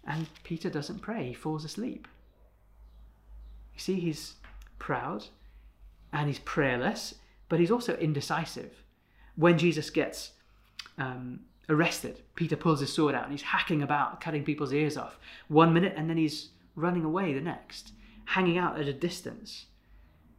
And 0.08 0.28
Peter 0.44 0.70
doesn't 0.70 1.02
pray, 1.02 1.28
he 1.28 1.34
falls 1.34 1.66
asleep. 1.66 2.08
You 3.74 3.80
see, 3.80 4.00
he's 4.00 4.36
proud 4.80 5.26
and 6.14 6.28
he's 6.28 6.40
prayerless, 6.40 7.16
but 7.50 7.60
he's 7.60 7.72
also 7.72 7.96
indecisive. 7.98 8.84
When 9.36 9.58
Jesus 9.58 9.90
gets 9.90 10.32
um, 10.98 11.42
arrested, 11.68 12.22
Peter 12.36 12.56
pulls 12.56 12.80
his 12.80 12.94
sword 12.94 13.14
out 13.14 13.24
and 13.24 13.34
he's 13.34 13.42
hacking 13.42 13.84
about, 13.84 14.22
cutting 14.22 14.46
people's 14.46 14.74
ears 14.74 14.98
off 14.98 15.20
one 15.50 15.74
minute, 15.74 15.94
and 15.98 16.10
then 16.10 16.18
he's 16.18 16.50
running 16.76 17.04
away 17.04 17.34
the 17.34 17.42
next, 17.42 17.92
hanging 18.26 18.58
out 18.58 18.80
at 18.80 18.88
a 18.88 18.94
distance. 18.94 19.66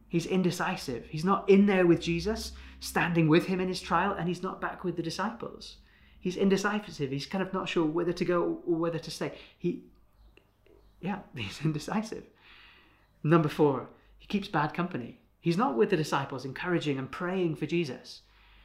He's 0.07 0.25
indecisive. 0.25 1.05
He's 1.05 1.23
not 1.23 1.47
in 1.47 1.67
there 1.67 1.85
with 1.85 2.01
Jesus, 2.01 2.53
standing 2.79 3.27
with 3.27 3.45
him 3.45 3.59
in 3.59 3.67
his 3.67 3.79
trial, 3.79 4.13
and 4.13 4.27
he's 4.27 4.41
not 4.41 4.59
back 4.59 4.83
with 4.83 4.95
the 4.95 5.03
disciples 5.03 5.77
he's 6.19 6.37
indecisive. 6.37 7.11
He's 7.11 7.25
kind 7.25 7.41
of 7.41 7.53
not 7.53 7.69
sure 7.69 7.85
whether 7.85 8.13
to 8.13 8.25
go 8.25 8.59
or 8.65 8.75
whether 8.75 8.99
to 8.99 9.11
stay. 9.11 9.33
He, 9.57 9.83
yeah, 11.01 11.19
he's 11.35 11.59
indecisive. 11.63 12.23
Number 13.23 13.49
four, 13.49 13.89
he 14.17 14.27
keeps 14.27 14.47
bad 14.47 14.73
company. 14.73 15.19
He's 15.41 15.57
not 15.57 15.77
with 15.77 15.89
the 15.89 15.97
disciples, 15.97 16.45
encouraging 16.45 16.97
and 16.97 17.09
praying 17.09 17.55
for 17.55 17.65
Jesus. 17.65 18.21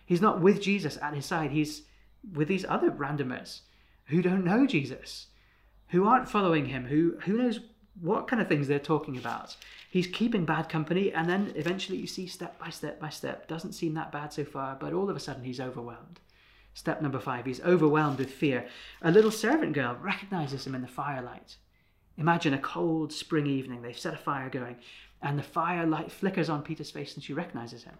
He's 0.06 0.20
not 0.20 0.40
with 0.40 0.60
Jesus 0.60 0.98
at 1.00 1.14
his 1.14 1.24
side. 1.24 1.52
He's 1.52 1.82
with 2.32 2.48
these 2.48 2.64
other 2.68 2.90
randomers 2.90 3.60
who 4.06 4.22
don't 4.22 4.44
know 4.44 4.66
Jesus, 4.66 5.28
who 5.88 6.06
aren't 6.06 6.28
following 6.28 6.66
him, 6.66 6.86
who 6.86 7.16
who 7.24 7.36
knows 7.36 7.60
what 8.00 8.26
kind 8.26 8.42
of 8.42 8.48
things 8.48 8.66
they're 8.66 8.78
talking 8.78 9.16
about. 9.16 9.56
He's 9.88 10.06
keeping 10.08 10.44
bad 10.44 10.68
company, 10.68 11.12
and 11.12 11.28
then 11.28 11.52
eventually 11.54 11.98
you 11.98 12.06
see 12.06 12.26
step 12.26 12.58
by 12.58 12.70
step 12.70 13.00
by 13.00 13.08
step. 13.08 13.46
Doesn't 13.46 13.72
seem 13.72 13.94
that 13.94 14.12
bad 14.12 14.32
so 14.32 14.44
far, 14.44 14.76
but 14.78 14.92
all 14.92 15.08
of 15.08 15.16
a 15.16 15.20
sudden 15.20 15.44
he's 15.44 15.60
overwhelmed. 15.60 16.20
Step 16.74 17.00
number 17.00 17.20
five, 17.20 17.46
he's 17.46 17.60
overwhelmed 17.60 18.18
with 18.18 18.30
fear. 18.30 18.66
A 19.00 19.10
little 19.10 19.30
servant 19.30 19.72
girl 19.72 19.96
recognizes 20.00 20.66
him 20.66 20.74
in 20.74 20.82
the 20.82 20.88
firelight. 20.88 21.56
Imagine 22.18 22.54
a 22.54 22.58
cold 22.58 23.12
spring 23.12 23.46
evening, 23.46 23.82
they've 23.82 23.98
set 23.98 24.14
a 24.14 24.18
fire 24.18 24.50
going, 24.50 24.76
and 25.22 25.38
the 25.38 25.42
firelight 25.42 26.12
flickers 26.12 26.50
on 26.50 26.62
Peter's 26.62 26.90
face 26.90 27.14
and 27.14 27.24
she 27.24 27.32
recognizes 27.32 27.84
him. 27.84 27.94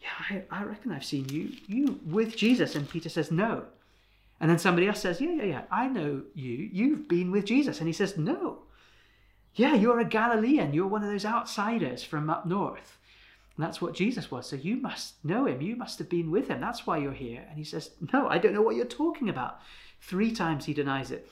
Yeah, 0.00 0.42
I, 0.50 0.60
I 0.60 0.64
reckon 0.64 0.92
I've 0.92 1.04
seen 1.04 1.28
you, 1.28 1.50
you 1.66 2.00
with 2.06 2.36
Jesus. 2.36 2.74
And 2.74 2.88
Peter 2.88 3.08
says, 3.08 3.30
No. 3.30 3.64
And 4.40 4.48
then 4.48 4.58
somebody 4.58 4.86
else 4.86 5.00
says, 5.00 5.20
Yeah, 5.20 5.32
yeah, 5.32 5.44
yeah, 5.44 5.62
I 5.70 5.88
know 5.88 6.22
you. 6.34 6.68
You've 6.72 7.08
been 7.08 7.30
with 7.30 7.44
Jesus. 7.44 7.78
And 7.78 7.88
he 7.88 7.92
says, 7.92 8.16
No. 8.16 8.62
Yeah, 9.54 9.74
you're 9.74 9.98
a 9.98 10.04
Galilean. 10.04 10.72
You're 10.72 10.86
one 10.86 11.02
of 11.02 11.10
those 11.10 11.24
outsiders 11.24 12.04
from 12.04 12.30
up 12.30 12.46
north. 12.46 12.97
And 13.58 13.66
that's 13.66 13.82
what 13.82 13.94
Jesus 13.94 14.30
was. 14.30 14.48
So 14.48 14.54
you 14.54 14.76
must 14.76 15.24
know 15.24 15.46
him. 15.46 15.60
You 15.60 15.74
must 15.74 15.98
have 15.98 16.08
been 16.08 16.30
with 16.30 16.46
him. 16.46 16.60
That's 16.60 16.86
why 16.86 16.98
you're 16.98 17.12
here. 17.12 17.44
And 17.48 17.58
he 17.58 17.64
says, 17.64 17.90
No, 18.12 18.28
I 18.28 18.38
don't 18.38 18.54
know 18.54 18.62
what 18.62 18.76
you're 18.76 18.84
talking 18.84 19.28
about. 19.28 19.58
Three 20.00 20.30
times 20.30 20.66
he 20.66 20.72
denies 20.72 21.10
it. 21.10 21.28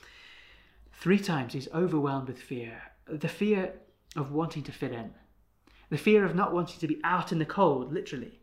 Three 0.92 1.21
times 1.21 1.52
he's 1.52 1.68
overwhelmed 1.73 2.26
with 2.26 2.42
fear. 2.42 2.83
The 3.06 3.28
fear 3.28 3.75
of 4.16 4.33
wanting 4.33 4.64
to 4.64 4.73
fit 4.73 4.90
in, 4.90 5.12
the 5.88 5.97
fear 5.97 6.25
of 6.25 6.35
not 6.35 6.52
wanting 6.52 6.80
to 6.80 6.88
be 6.88 6.99
out 7.04 7.30
in 7.30 7.38
the 7.38 7.45
cold, 7.45 7.92
literally. 7.92 8.40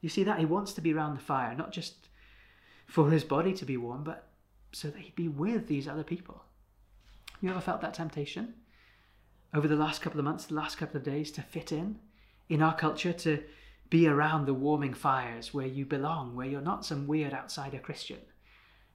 You 0.00 0.08
see 0.08 0.24
that? 0.24 0.38
He 0.38 0.46
wants 0.46 0.72
to 0.72 0.80
be 0.80 0.94
around 0.94 1.14
the 1.14 1.22
fire, 1.22 1.54
not 1.54 1.72
just 1.72 2.08
for 2.86 3.10
his 3.10 3.22
body 3.24 3.52
to 3.52 3.66
be 3.66 3.76
warm, 3.76 4.02
but 4.02 4.28
so 4.72 4.88
that 4.88 4.98
he'd 4.98 5.14
be 5.14 5.28
with 5.28 5.68
these 5.68 5.86
other 5.86 6.04
people. 6.04 6.42
You 7.42 7.50
ever 7.50 7.60
felt 7.60 7.82
that 7.82 7.92
temptation? 7.92 8.54
Over 9.52 9.68
the 9.68 9.76
last 9.76 10.00
couple 10.00 10.20
of 10.20 10.24
months, 10.24 10.46
the 10.46 10.54
last 10.54 10.78
couple 10.78 10.96
of 10.96 11.04
days, 11.04 11.30
to 11.32 11.42
fit 11.42 11.70
in 11.70 11.98
in 12.48 12.62
our 12.62 12.74
culture, 12.74 13.12
to 13.12 13.42
be 13.90 14.06
around 14.06 14.46
the 14.46 14.54
warming 14.54 14.94
fires 14.94 15.54
where 15.54 15.66
you 15.66 15.84
belong, 15.84 16.34
where 16.34 16.46
you're 16.46 16.60
not 16.60 16.84
some 16.84 17.06
weird 17.06 17.32
outsider 17.32 17.78
Christian, 17.78 18.20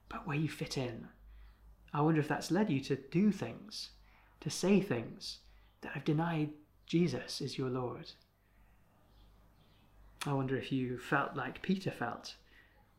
but 0.08 0.26
where 0.26 0.36
you 0.36 0.48
fit 0.48 0.76
in. 0.76 1.08
I 1.94 2.00
wonder 2.00 2.20
if 2.20 2.28
that's 2.28 2.50
led 2.50 2.70
you 2.70 2.80
to 2.80 2.96
do 2.96 3.32
things, 3.32 3.90
to 4.40 4.50
say 4.50 4.80
things 4.80 5.38
that 5.82 5.92
have 5.92 6.04
denied 6.04 6.50
Jesus 6.86 7.40
is 7.40 7.58
your 7.58 7.70
Lord. 7.70 8.10
I 10.26 10.32
wonder 10.32 10.56
if 10.56 10.70
you 10.70 10.98
felt 10.98 11.36
like 11.36 11.62
Peter 11.62 11.90
felt 11.90 12.36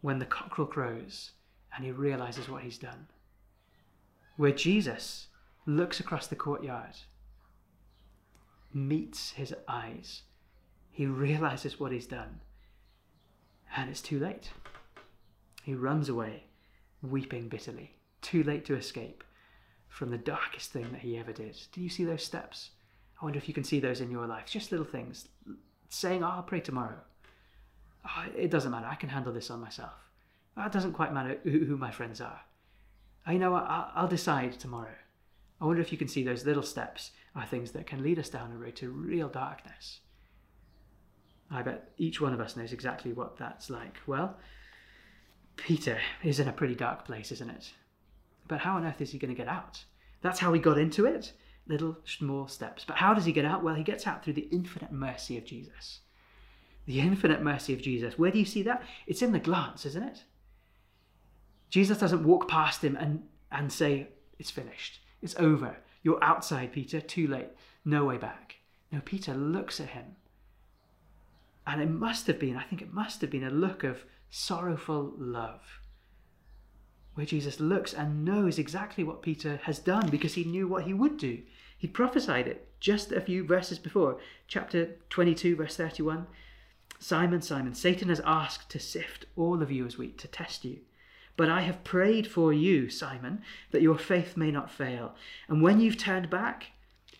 when 0.01 0.19
the 0.19 0.25
cockerel 0.25 0.67
crows 0.67 1.31
and 1.75 1.85
he 1.85 1.91
realizes 1.91 2.49
what 2.49 2.63
he's 2.63 2.77
done. 2.77 3.07
Where 4.35 4.51
Jesus 4.51 5.27
looks 5.65 5.99
across 5.99 6.27
the 6.27 6.35
courtyard, 6.35 6.95
meets 8.73 9.31
his 9.31 9.53
eyes, 9.67 10.23
he 10.93 11.07
realizes 11.07 11.79
what 11.79 11.91
he's 11.91 12.05
done, 12.05 12.39
and 13.75 13.89
it's 13.89 13.99
too 13.99 14.19
late. 14.19 14.51
He 15.63 15.73
runs 15.73 16.07
away, 16.07 16.43
weeping 17.01 17.49
bitterly, 17.49 17.95
too 18.21 18.43
late 18.43 18.63
to 18.65 18.75
escape 18.75 19.23
from 19.87 20.11
the 20.11 20.19
darkest 20.19 20.71
thing 20.71 20.91
that 20.91 21.01
he 21.01 21.17
ever 21.17 21.33
did. 21.33 21.59
Do 21.71 21.81
you 21.81 21.89
see 21.89 22.05
those 22.05 22.23
steps? 22.23 22.69
I 23.19 23.25
wonder 23.25 23.39
if 23.39 23.47
you 23.47 23.55
can 23.55 23.63
see 23.63 23.79
those 23.79 24.01
in 24.01 24.11
your 24.11 24.27
life. 24.27 24.45
Just 24.45 24.71
little 24.71 24.85
things. 24.85 25.27
Saying, 25.89 26.23
oh, 26.23 26.27
I'll 26.27 26.43
pray 26.43 26.59
tomorrow. 26.59 26.99
Oh, 28.05 28.25
it 28.37 28.51
doesn't 28.51 28.71
matter. 28.71 28.87
I 28.87 28.95
can 28.95 29.09
handle 29.09 29.33
this 29.33 29.49
on 29.49 29.61
myself. 29.61 29.93
Oh, 30.55 30.65
it 30.65 30.71
doesn't 30.71 30.93
quite 30.93 31.13
matter 31.13 31.39
who, 31.43 31.75
my 31.75 31.89
friends 31.89 32.21
are. 32.21 32.41
Ah, 32.41 32.45
I 33.25 33.37
know 33.37 33.55
I'll, 33.55 33.91
I'll 33.95 34.07
decide 34.07 34.59
tomorrow. 34.59 34.95
I 35.59 35.65
wonder 35.65 35.81
if 35.81 35.91
you 35.91 35.97
can 35.97 36.07
see 36.07 36.23
those 36.23 36.45
little 36.45 36.61
steps 36.61 37.11
are 37.35 37.45
things 37.47 37.71
that 37.71 37.87
can 37.87 38.03
lead 38.03 38.19
us 38.19 38.29
down 38.29 38.51
a 38.51 38.57
road 38.57 38.75
to 38.75 38.89
real 38.89 39.29
darkness. 39.29 40.01
I 41.53 41.61
bet 41.61 41.91
each 41.97 42.19
one 42.19 42.33
of 42.33 42.39
us 42.39 42.57
knows 42.57 42.73
exactly 42.73 43.13
what 43.13 43.37
that's 43.37 43.69
like. 43.69 43.97
Well, 44.07 44.37
Peter 45.55 45.99
is 46.23 46.39
in 46.39 46.47
a 46.47 46.53
pretty 46.53 46.75
dark 46.75 47.05
place, 47.05 47.31
isn't 47.31 47.49
it? 47.49 47.71
But 48.47 48.59
how 48.59 48.75
on 48.75 48.85
earth 48.85 49.01
is 49.01 49.11
he 49.11 49.19
going 49.19 49.33
to 49.33 49.37
get 49.37 49.47
out? 49.47 49.83
That's 50.21 50.39
how 50.39 50.51
he 50.53 50.59
got 50.59 50.77
into 50.77 51.05
it. 51.05 51.33
Little 51.67 51.97
small 52.05 52.47
steps. 52.47 52.83
But 52.85 52.97
how 52.97 53.13
does 53.13 53.25
he 53.25 53.31
get 53.31 53.45
out? 53.45 53.63
Well, 53.63 53.75
he 53.75 53.83
gets 53.83 54.07
out 54.07 54.23
through 54.23 54.33
the 54.33 54.49
infinite 54.51 54.91
mercy 54.91 55.37
of 55.37 55.45
Jesus. 55.45 55.99
The 56.85 56.99
infinite 56.99 57.41
mercy 57.41 57.73
of 57.73 57.81
Jesus. 57.81 58.17
Where 58.17 58.31
do 58.31 58.39
you 58.39 58.45
see 58.45 58.63
that? 58.63 58.83
It's 59.05 59.21
in 59.21 59.31
the 59.31 59.39
glance, 59.39 59.85
isn't 59.85 60.03
it? 60.03 60.23
Jesus 61.69 61.99
doesn't 61.99 62.25
walk 62.25 62.49
past 62.49 62.83
him 62.83 62.95
and, 62.95 63.23
and 63.51 63.71
say, 63.71 64.09
It's 64.39 64.51
finished. 64.51 64.99
It's 65.21 65.35
over. 65.37 65.77
You're 66.01 66.23
outside, 66.23 66.73
Peter. 66.73 66.99
Too 66.99 67.27
late. 67.27 67.49
No 67.85 68.05
way 68.05 68.17
back. 68.17 68.55
No, 68.91 69.01
Peter 69.05 69.33
looks 69.33 69.79
at 69.79 69.89
him. 69.89 70.15
And 71.65 71.81
it 71.81 71.89
must 71.89 72.27
have 72.27 72.39
been, 72.39 72.57
I 72.57 72.63
think 72.63 72.81
it 72.81 72.93
must 72.93 73.21
have 73.21 73.29
been 73.29 73.43
a 73.43 73.49
look 73.49 73.83
of 73.83 74.03
sorrowful 74.29 75.13
love 75.17 75.61
where 77.13 77.25
Jesus 77.25 77.59
looks 77.59 77.93
and 77.93 78.25
knows 78.25 78.57
exactly 78.57 79.03
what 79.03 79.21
Peter 79.21 79.59
has 79.63 79.79
done 79.79 80.09
because 80.09 80.33
he 80.33 80.43
knew 80.43 80.67
what 80.67 80.85
he 80.85 80.93
would 80.93 81.17
do. 81.17 81.41
He 81.77 81.87
prophesied 81.87 82.47
it 82.47 82.67
just 82.79 83.11
a 83.11 83.21
few 83.21 83.45
verses 83.45 83.77
before, 83.77 84.19
chapter 84.47 84.95
22, 85.09 85.55
verse 85.55 85.75
31. 85.75 86.27
Simon, 86.99 87.41
Simon, 87.41 87.73
Satan 87.73 88.09
has 88.09 88.21
asked 88.25 88.69
to 88.71 88.79
sift 88.79 89.25
all 89.35 89.61
of 89.61 89.71
you 89.71 89.85
as 89.85 89.97
wheat, 89.97 90.17
to 90.19 90.27
test 90.27 90.65
you. 90.65 90.79
But 91.35 91.49
I 91.49 91.61
have 91.61 91.83
prayed 91.83 92.27
for 92.27 92.53
you, 92.53 92.89
Simon, 92.89 93.41
that 93.71 93.81
your 93.81 93.97
faith 93.97 94.37
may 94.37 94.51
not 94.51 94.71
fail. 94.71 95.15
And 95.47 95.61
when 95.61 95.79
you've 95.79 95.97
turned 95.97 96.29
back, 96.29 96.67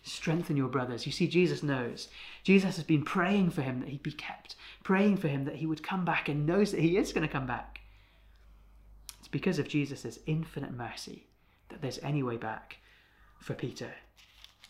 strengthen 0.04 0.56
your 0.56 0.68
brothers. 0.68 1.06
You 1.06 1.12
see, 1.12 1.26
Jesus 1.26 1.62
knows. 1.62 2.08
Jesus 2.44 2.76
has 2.76 2.84
been 2.84 3.04
praying 3.04 3.50
for 3.50 3.62
him 3.62 3.80
that 3.80 3.88
he'd 3.88 4.02
be 4.02 4.12
kept, 4.12 4.54
praying 4.84 5.16
for 5.16 5.28
him 5.28 5.44
that 5.46 5.56
he 5.56 5.66
would 5.66 5.82
come 5.82 6.04
back 6.04 6.28
and 6.28 6.46
knows 6.46 6.70
that 6.70 6.80
he 6.80 6.96
is 6.96 7.12
going 7.12 7.26
to 7.26 7.32
come 7.32 7.46
back 7.46 7.80
It's 9.18 9.28
because 9.28 9.58
of 9.58 9.68
Jesus' 9.68 10.18
infinite 10.26 10.72
mercy 10.72 11.26
that 11.70 11.80
there's 11.80 11.98
any 12.02 12.22
way 12.22 12.36
back 12.36 12.76
for 13.40 13.54
Peter. 13.54 13.94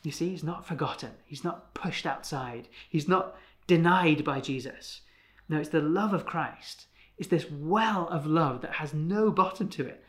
You 0.04 0.12
see, 0.12 0.30
he's 0.30 0.44
not 0.44 0.66
forgotten. 0.66 1.10
He's 1.24 1.42
not 1.42 1.74
pushed 1.74 2.06
outside. 2.06 2.68
He's 2.88 3.08
not 3.08 3.36
denied 3.66 4.24
by 4.24 4.40
Jesus. 4.40 5.00
No, 5.48 5.58
it's 5.58 5.70
the 5.70 5.80
love 5.80 6.12
of 6.12 6.26
Christ. 6.26 6.86
It's 7.18 7.28
this 7.28 7.50
well 7.50 8.06
of 8.08 8.26
love 8.26 8.60
that 8.62 8.74
has 8.74 8.94
no 8.94 9.30
bottom 9.30 9.68
to 9.70 9.86
it 9.86 10.04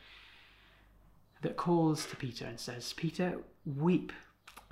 that 1.42 1.58
calls 1.58 2.06
to 2.08 2.16
Peter 2.16 2.46
and 2.46 2.60
says, 2.60 2.94
Peter, 2.94 3.40
weep 3.66 4.12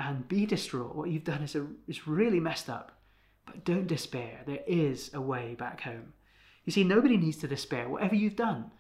and 0.04 0.28
be 0.28 0.46
distraught. 0.46 0.96
What 0.96 1.10
you've 1.10 1.24
done 1.24 1.42
is, 1.42 1.56
a, 1.56 1.66
is 1.88 2.08
really 2.08 2.40
messed 2.40 2.70
up. 2.70 2.92
But 3.46 3.64
don't 3.64 3.88
despair. 3.88 4.42
There 4.46 4.64
is 4.68 5.12
a 5.14 5.22
way 5.22 5.56
back 5.58 5.82
home. 5.82 6.14
You 6.66 6.72
see, 6.72 6.84
nobody 6.84 7.18
needs 7.18 7.38
to 7.38 7.48
despair. 7.48 7.90
Whatever 7.90 8.16
you've 8.16 8.36
done, 8.36 8.72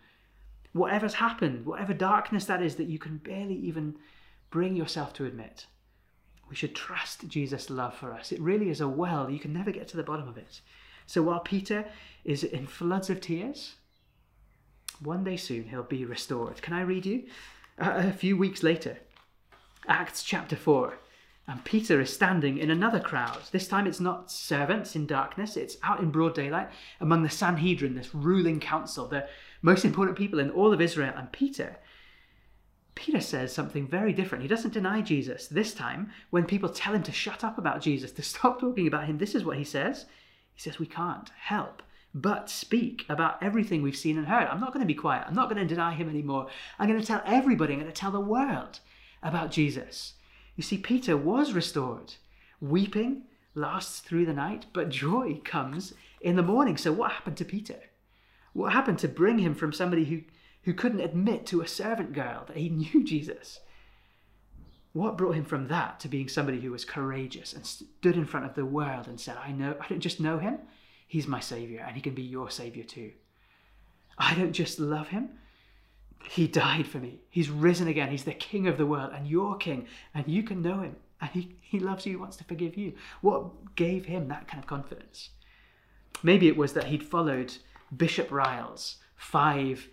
whatever's 0.74 1.15
happened, 1.15 1.65
whatever 1.65 1.94
darkness 1.94 2.46
that 2.46 2.62
is 2.62 2.75
that 2.75 2.88
you 2.88 3.00
can 3.00 3.18
barely 3.18 3.56
even 3.56 3.96
bring 4.50 4.75
yourself 4.75 5.13
to 5.13 5.25
admit. 5.25 5.65
We 6.50 6.56
should 6.56 6.75
trust 6.75 7.27
Jesus' 7.27 7.70
love 7.70 7.96
for 7.96 8.13
us. 8.13 8.32
It 8.32 8.39
really 8.39 8.70
is 8.70 8.82
a 8.82 8.88
well, 8.88 9.30
you 9.30 9.39
can 9.39 9.53
never 9.53 9.72
get 9.72 9.88
to 9.89 9.98
the 9.98 10.03
bottom 10.03 10.27
of 10.27 10.38
it. 10.38 10.62
So 11.06 11.22
while 11.24 11.39
Peter 11.39 11.86
is 12.24 12.44
in 12.44 12.68
floods 12.68 13.10
of 13.10 13.20
tears, 13.20 13.75
one 15.00 15.24
day 15.24 15.38
soon 15.38 15.70
he'll 15.70 15.84
be 15.84 16.06
restored. 16.06 16.62
Can 16.62 16.74
I 16.74 16.82
read 16.82 17.06
you? 17.06 17.24
a 17.77 18.13
few 18.13 18.38
weeks 18.38 18.62
later, 18.62 19.00
Acts 19.88 20.24
chapter 20.24 20.56
4. 20.56 20.94
And 21.48 21.64
Peter 21.66 22.00
is 22.00 22.14
standing 22.14 22.58
in 22.58 22.70
another 22.70 23.02
crowd. 23.02 23.42
This 23.52 23.68
time 23.68 23.86
it's 23.86 24.00
not 24.00 24.32
servants 24.32 24.96
in 24.96 25.06
darkness, 25.06 25.58
it's 25.58 25.78
out 25.84 26.00
in 26.00 26.10
broad 26.10 26.34
daylight 26.34 26.70
among 27.02 27.24
the 27.24 27.30
Sanhedrin, 27.30 27.96
this 27.96 28.16
ruling 28.16 28.62
council, 28.62 29.08
the 29.08 29.28
most 29.62 29.84
important 29.84 30.18
people 30.18 30.40
in 30.40 30.50
all 30.52 30.72
of 30.72 30.80
Israel. 30.80 31.14
And 31.18 31.32
Peter, 31.34 31.78
Peter 32.96 33.20
says 33.20 33.52
something 33.52 33.88
very 33.88 34.14
different. 34.14 34.42
He 34.42 34.48
doesn't 34.48 34.74
deny 34.74 35.02
Jesus. 35.02 35.48
This 35.48 35.74
time, 35.74 36.12
when 36.30 36.46
people 36.46 36.70
tell 36.70 36.94
him 36.94 37.04
to 37.04 37.12
shut 37.12 37.44
up 37.44 37.58
about 37.58 37.82
Jesus, 37.82 38.12
to 38.14 38.22
stop 38.24 38.62
talking 38.62 38.88
about 38.88 39.06
him, 39.06 39.18
this 39.18 39.36
is 39.36 39.44
what 39.44 39.58
he 39.58 39.66
says. 39.66 40.06
He 40.54 40.62
says, 40.62 40.80
We 40.80 40.86
can't 40.86 41.30
help 41.38 41.82
but 42.14 42.50
speak 42.50 43.06
about 43.10 43.42
everything 43.42 43.82
we've 43.82 43.96
seen 43.96 44.18
and 44.18 44.28
heard. 44.28 44.48
I'm 44.48 44.60
not 44.60 44.72
going 44.72 44.86
to 44.86 44.88
be 44.88 44.94
quiet. 44.94 45.26
I'm 45.28 45.34
not 45.34 45.50
going 45.50 45.62
to 45.62 45.74
deny 45.74 45.94
him 45.94 46.10
anymore. 46.10 46.48
I'm 46.78 46.88
going 46.88 47.02
to 47.02 47.06
tell 47.06 47.24
everybody, 47.26 47.74
I'm 47.74 47.80
going 47.80 47.92
to 47.92 48.00
tell 48.00 48.12
the 48.12 48.20
world 48.20 48.80
about 49.24 49.52
Jesus. 49.52 50.14
You 50.56 50.64
see, 50.64 50.78
Peter 50.78 51.18
was 51.18 51.54
restored. 51.54 52.16
Weeping 52.62 53.24
lasts 53.56 54.00
through 54.00 54.26
the 54.26 54.34
night, 54.34 54.68
but 54.74 54.90
joy 54.90 55.42
comes 55.44 55.94
in 56.22 56.36
the 56.36 56.44
morning. 56.44 56.78
So, 56.78 56.92
what 56.92 57.12
happened 57.12 57.38
to 57.38 57.46
Peter? 57.46 57.80
What 58.54 58.74
happened 58.74 59.00
to 59.00 59.08
bring 59.08 59.40
him 59.40 59.56
from 59.56 59.74
somebody 59.74 60.06
who, 60.06 60.22
who 60.64 60.74
couldn't 60.74 61.02
admit 61.02 61.46
to 61.48 61.62
a 61.62 61.68
servant 61.68 62.14
girl 62.14 62.46
that 62.48 62.58
he 62.58 62.70
knew 62.94 63.04
Jesus? 63.04 63.60
What 64.94 65.18
brought 65.18 65.36
him 65.36 65.46
from 65.46 65.68
that 65.70 66.00
to 66.02 66.08
being 66.08 66.30
somebody 66.30 66.62
who 66.62 66.72
was 66.72 66.86
courageous 66.86 67.54
and 67.54 67.66
stood 67.66 68.16
in 68.16 68.26
front 68.26 68.46
of 68.46 68.54
the 68.54 68.66
world 68.66 69.08
and 69.08 69.20
said, 69.20 69.38
I 69.44 69.52
know, 69.52 69.76
I 69.82 69.88
don't 69.88 70.00
just 70.00 70.20
know 70.20 70.38
him, 70.38 70.60
he's 71.08 71.28
my 71.28 71.40
savior 71.40 71.84
and 71.86 71.96
he 71.96 72.02
can 72.02 72.14
be 72.14 72.22
your 72.22 72.52
savior 72.52 72.84
too. 72.84 73.12
I 74.20 74.36
don't 74.36 74.54
just 74.54 74.80
love 74.80 75.08
him, 75.08 75.30
he 76.24 76.48
died 76.48 76.88
for 76.88 77.00
me. 77.00 77.22
He's 77.30 77.50
risen 77.50 77.88
again. 77.88 78.10
He's 78.10 78.24
the 78.24 78.34
king 78.34 78.68
of 78.68 78.77
the 78.77 78.86
world 78.86 79.12
and 79.13 79.27
your 79.27 79.58
king, 79.58 79.88
and 80.13 80.27
you 80.27 80.44
can 80.44 80.62
know 80.62 80.80
him. 80.80 80.96
And 81.22 81.30
he, 81.32 81.56
he 81.62 81.80
loves 81.80 82.06
you, 82.06 82.13
he 82.13 82.18
wants 82.18 82.38
to 82.38 82.44
forgive 82.44 82.77
you. 82.77 82.94
What 83.22 83.75
gave 83.75 84.06
him 84.06 84.27
that 84.27 84.48
kind 84.48 84.62
of 84.62 84.68
confidence? 84.68 85.30
Maybe 86.22 86.48
it 86.48 86.58
was 86.58 86.74
that 86.74 86.86
he'd 86.86 87.03
followed 87.03 87.58
Bishop 87.96 88.32
Ryle's 88.32 88.98
five 89.15 89.88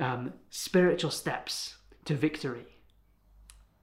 um, 0.00 0.32
spiritual 0.50 1.10
steps 1.10 1.76
to 2.04 2.14
victory. 2.14 2.66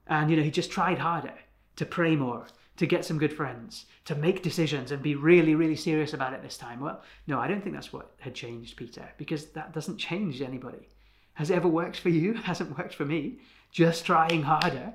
And, 0.08 0.30
you 0.30 0.38
know, 0.38 0.44
he 0.44 0.52
just 0.52 0.72
tried 0.72 1.00
harder 1.00 1.34
to 1.76 1.86
pray 1.86 2.16
more, 2.16 2.48
to 2.78 2.86
get 2.86 3.06
some 3.06 3.18
good 3.18 3.34
friends, 3.34 3.86
to 4.06 4.16
make 4.16 4.44
decisions 4.44 4.92
and 4.92 5.02
be 5.02 5.16
really, 5.16 5.56
really 5.56 5.76
serious 5.76 6.14
about 6.14 6.34
it 6.34 6.44
this 6.44 6.58
time. 6.58 6.80
Well, 6.80 7.02
no, 7.26 7.40
I 7.40 7.48
don't 7.48 7.64
think 7.64 7.76
that's 7.76 7.94
what 7.94 8.12
had 8.20 8.36
changed 8.36 8.76
Peter, 8.76 9.10
because 9.18 9.46
that 9.52 9.74
doesn't 9.74 9.98
change 9.98 10.42
anybody. 10.42 10.90
Has 11.36 11.52
ever 11.52 11.68
worked 11.68 12.00
for 12.00 12.10
you? 12.10 12.34
Hasn't 12.44 12.78
worked 12.78 12.96
for 12.96 13.06
me. 13.06 13.40
Just 13.72 14.06
trying 14.06 14.44
harder. 14.44 14.94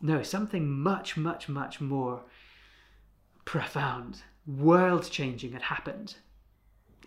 No, 0.00 0.22
something 0.22 0.68
much, 0.68 1.16
much, 1.16 1.48
much 1.48 1.80
more 1.80 2.22
profound, 3.44 4.22
world 4.46 5.08
changing 5.10 5.52
had 5.52 5.62
happened. 5.62 6.16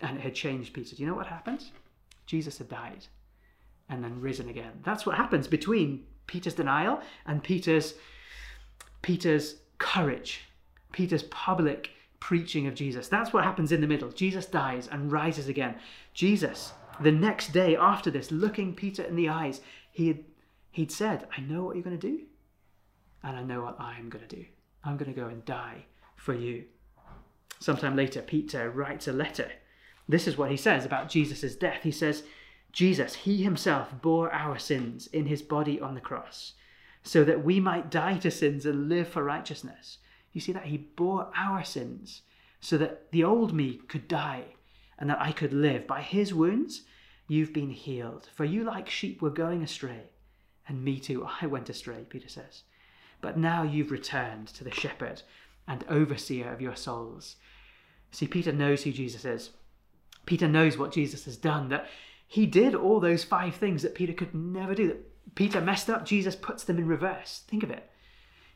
And 0.02 0.18
it 0.18 0.22
had 0.22 0.34
changed 0.34 0.72
Peter. 0.72 0.94
Do 0.94 1.02
you 1.02 1.08
know 1.08 1.14
what 1.14 1.26
happened? 1.26 1.64
Jesus 2.26 2.58
had 2.58 2.68
died 2.68 3.06
and 3.88 4.02
then 4.02 4.20
risen 4.20 4.48
again. 4.48 4.72
That's 4.84 5.06
what 5.06 5.16
happens 5.16 5.46
between 5.46 6.04
Peter's 6.26 6.54
denial 6.54 7.00
and 7.26 7.42
Peter's 7.42 7.94
Peter's 9.02 9.56
courage, 9.78 10.40
Peter's 10.92 11.22
public 11.24 11.90
preaching 12.18 12.66
of 12.66 12.74
Jesus. 12.74 13.08
That's 13.08 13.32
what 13.32 13.44
happens 13.44 13.70
in 13.70 13.80
the 13.80 13.86
middle. 13.86 14.10
Jesus 14.10 14.46
dies 14.46 14.88
and 14.88 15.12
rises 15.12 15.48
again. 15.48 15.76
Jesus, 16.12 16.72
the 17.00 17.12
next 17.12 17.52
day 17.52 17.76
after 17.76 18.10
this, 18.10 18.30
looking 18.30 18.74
Peter 18.74 19.02
in 19.02 19.16
the 19.16 19.28
eyes, 19.28 19.60
he 19.92 20.08
had, 20.08 20.24
he'd 20.70 20.92
said, 20.92 21.26
I 21.36 21.40
know 21.40 21.64
what 21.64 21.76
you're 21.76 21.84
going 21.84 21.98
to 21.98 22.08
do, 22.08 22.22
and 23.22 23.36
I 23.36 23.42
know 23.42 23.62
what 23.62 23.80
I'm 23.80 24.08
going 24.08 24.26
to 24.26 24.36
do. 24.36 24.44
I'm 24.84 24.96
going 24.96 25.12
to 25.12 25.20
go 25.20 25.28
and 25.28 25.44
die 25.44 25.86
for 26.16 26.34
you. 26.34 26.64
Sometime 27.58 27.96
later, 27.96 28.22
Peter 28.22 28.70
writes 28.70 29.08
a 29.08 29.12
letter. 29.12 29.50
This 30.08 30.26
is 30.28 30.36
what 30.36 30.50
he 30.50 30.56
says 30.56 30.84
about 30.84 31.08
Jesus' 31.08 31.56
death. 31.56 31.80
He 31.82 31.90
says, 31.90 32.22
Jesus, 32.72 33.14
he 33.14 33.42
himself 33.42 33.88
bore 34.02 34.32
our 34.32 34.58
sins 34.58 35.06
in 35.08 35.26
his 35.26 35.42
body 35.42 35.80
on 35.80 35.94
the 35.94 36.00
cross, 36.00 36.52
so 37.02 37.24
that 37.24 37.44
we 37.44 37.58
might 37.58 37.90
die 37.90 38.18
to 38.18 38.30
sins 38.30 38.66
and 38.66 38.88
live 38.88 39.08
for 39.08 39.24
righteousness. 39.24 39.98
You 40.32 40.40
see 40.40 40.52
that? 40.52 40.66
He 40.66 40.76
bore 40.76 41.30
our 41.34 41.64
sins 41.64 42.22
so 42.60 42.76
that 42.78 43.10
the 43.12 43.24
old 43.24 43.52
me 43.52 43.80
could 43.88 44.08
die 44.08 44.44
and 44.98 45.10
that 45.10 45.20
I 45.20 45.32
could 45.32 45.52
live. 45.52 45.86
By 45.86 46.02
his 46.02 46.32
wounds, 46.32 46.82
you've 47.28 47.52
been 47.52 47.70
healed. 47.70 48.28
For 48.34 48.44
you, 48.44 48.64
like 48.64 48.88
sheep, 48.88 49.20
were 49.20 49.30
going 49.30 49.62
astray. 49.62 50.10
And 50.68 50.84
me 50.84 50.98
too, 50.98 51.26
I 51.40 51.46
went 51.46 51.68
astray, 51.68 52.04
Peter 52.08 52.28
says. 52.28 52.62
But 53.20 53.38
now 53.38 53.62
you've 53.62 53.90
returned 53.90 54.48
to 54.48 54.64
the 54.64 54.74
shepherd 54.74 55.22
and 55.68 55.84
overseer 55.88 56.52
of 56.52 56.60
your 56.60 56.76
souls. 56.76 57.36
See, 58.10 58.26
Peter 58.26 58.52
knows 58.52 58.82
who 58.82 58.92
Jesus 58.92 59.24
is. 59.24 59.50
Peter 60.26 60.48
knows 60.48 60.76
what 60.76 60.92
Jesus 60.92 61.24
has 61.24 61.36
done, 61.36 61.68
that 61.68 61.88
he 62.26 62.46
did 62.46 62.74
all 62.74 62.98
those 62.98 63.24
five 63.24 63.54
things 63.54 63.82
that 63.82 63.94
Peter 63.94 64.12
could 64.12 64.34
never 64.34 64.74
do. 64.74 64.88
That 64.88 65.34
Peter 65.34 65.60
messed 65.60 65.88
up, 65.88 66.04
Jesus 66.04 66.34
puts 66.34 66.64
them 66.64 66.78
in 66.78 66.86
reverse. 66.86 67.42
Think 67.46 67.62
of 67.62 67.70
it. 67.70 67.90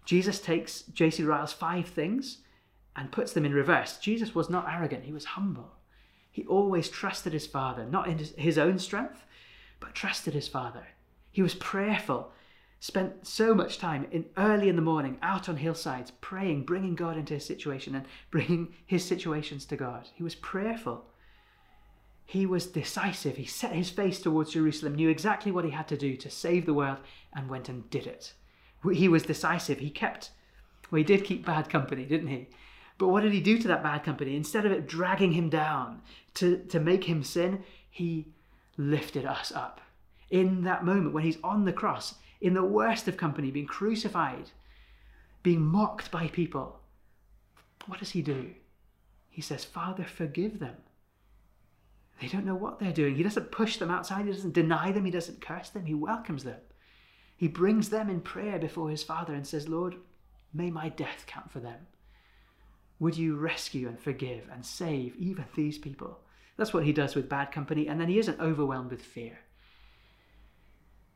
Jesus 0.04 0.40
takes 0.40 0.82
J.C. 0.82 1.22
Ryle's 1.22 1.52
five 1.52 1.86
things 1.86 2.38
and 2.96 3.12
puts 3.12 3.32
them 3.32 3.44
in 3.44 3.54
reverse. 3.54 3.98
Jesus 3.98 4.34
was 4.34 4.50
not 4.50 4.66
arrogant, 4.68 5.04
he 5.04 5.12
was 5.12 5.24
humble. 5.24 5.76
He 6.30 6.44
always 6.46 6.88
trusted 6.88 7.32
his 7.32 7.46
Father, 7.46 7.84
not 7.84 8.06
in 8.06 8.18
his 8.18 8.58
own 8.58 8.78
strength, 8.78 9.24
but 9.80 9.94
trusted 9.94 10.34
his 10.34 10.48
Father. 10.48 10.86
He 11.32 11.42
was 11.42 11.54
prayerful, 11.54 12.32
spent 12.78 13.26
so 13.26 13.54
much 13.54 13.78
time 13.78 14.06
in 14.10 14.26
early 14.36 14.68
in 14.68 14.76
the 14.76 14.82
morning 14.82 15.18
out 15.22 15.48
on 15.48 15.56
hillsides 15.56 16.12
praying, 16.20 16.64
bringing 16.64 16.94
God 16.94 17.16
into 17.16 17.34
his 17.34 17.44
situation 17.44 17.94
and 17.94 18.06
bringing 18.30 18.74
his 18.86 19.04
situations 19.04 19.64
to 19.66 19.76
God. 19.76 20.08
He 20.14 20.22
was 20.22 20.34
prayerful. 20.34 21.04
He 22.24 22.46
was 22.46 22.66
decisive. 22.66 23.36
He 23.36 23.44
set 23.44 23.72
his 23.72 23.90
face 23.90 24.20
towards 24.20 24.52
Jerusalem, 24.52 24.94
knew 24.94 25.08
exactly 25.08 25.50
what 25.50 25.64
he 25.64 25.72
had 25.72 25.88
to 25.88 25.96
do 25.96 26.16
to 26.16 26.30
save 26.30 26.64
the 26.64 26.74
world, 26.74 26.98
and 27.34 27.48
went 27.48 27.68
and 27.68 27.90
did 27.90 28.06
it. 28.06 28.34
He 28.92 29.08
was 29.08 29.24
decisive. 29.24 29.80
He 29.80 29.90
kept, 29.90 30.30
well, 30.90 30.98
he 30.98 31.04
did 31.04 31.24
keep 31.24 31.44
bad 31.44 31.68
company, 31.68 32.04
didn't 32.04 32.28
he? 32.28 32.48
But 33.00 33.08
what 33.08 33.22
did 33.22 33.32
he 33.32 33.40
do 33.40 33.56
to 33.56 33.68
that 33.68 33.82
bad 33.82 34.04
company? 34.04 34.36
Instead 34.36 34.66
of 34.66 34.72
it 34.72 34.86
dragging 34.86 35.32
him 35.32 35.48
down 35.48 36.02
to, 36.34 36.58
to 36.68 36.78
make 36.78 37.04
him 37.04 37.24
sin, 37.24 37.64
he 37.90 38.26
lifted 38.76 39.24
us 39.24 39.50
up. 39.50 39.80
In 40.28 40.64
that 40.64 40.84
moment 40.84 41.14
when 41.14 41.24
he's 41.24 41.38
on 41.42 41.64
the 41.64 41.72
cross, 41.72 42.16
in 42.42 42.52
the 42.52 42.62
worst 42.62 43.08
of 43.08 43.16
company, 43.16 43.50
being 43.50 43.66
crucified, 43.66 44.50
being 45.42 45.62
mocked 45.62 46.10
by 46.10 46.28
people, 46.28 46.78
what 47.86 48.00
does 48.00 48.10
he 48.10 48.20
do? 48.20 48.50
He 49.30 49.40
says, 49.40 49.64
Father, 49.64 50.04
forgive 50.04 50.58
them. 50.58 50.76
They 52.20 52.28
don't 52.28 52.44
know 52.44 52.54
what 52.54 52.80
they're 52.80 52.92
doing. 52.92 53.14
He 53.14 53.22
doesn't 53.22 53.50
push 53.50 53.78
them 53.78 53.90
outside, 53.90 54.26
he 54.26 54.32
doesn't 54.32 54.52
deny 54.52 54.92
them, 54.92 55.06
he 55.06 55.10
doesn't 55.10 55.40
curse 55.40 55.70
them, 55.70 55.86
he 55.86 55.94
welcomes 55.94 56.44
them. 56.44 56.60
He 57.34 57.48
brings 57.48 57.88
them 57.88 58.10
in 58.10 58.20
prayer 58.20 58.58
before 58.58 58.90
his 58.90 59.02
Father 59.02 59.32
and 59.32 59.46
says, 59.46 59.70
Lord, 59.70 59.94
may 60.52 60.70
my 60.70 60.90
death 60.90 61.24
count 61.26 61.50
for 61.50 61.60
them. 61.60 61.86
Would 63.00 63.16
you 63.16 63.36
rescue 63.36 63.88
and 63.88 63.98
forgive 63.98 64.48
and 64.52 64.64
save 64.64 65.16
even 65.16 65.46
these 65.56 65.78
people? 65.78 66.20
That's 66.56 66.72
what 66.72 66.84
he 66.84 66.92
does 66.92 67.16
with 67.16 67.28
bad 67.28 67.50
company, 67.50 67.88
and 67.88 68.00
then 68.00 68.08
he 68.08 68.18
isn't 68.18 68.40
overwhelmed 68.40 68.92
with 68.92 69.02
fear. 69.02 69.40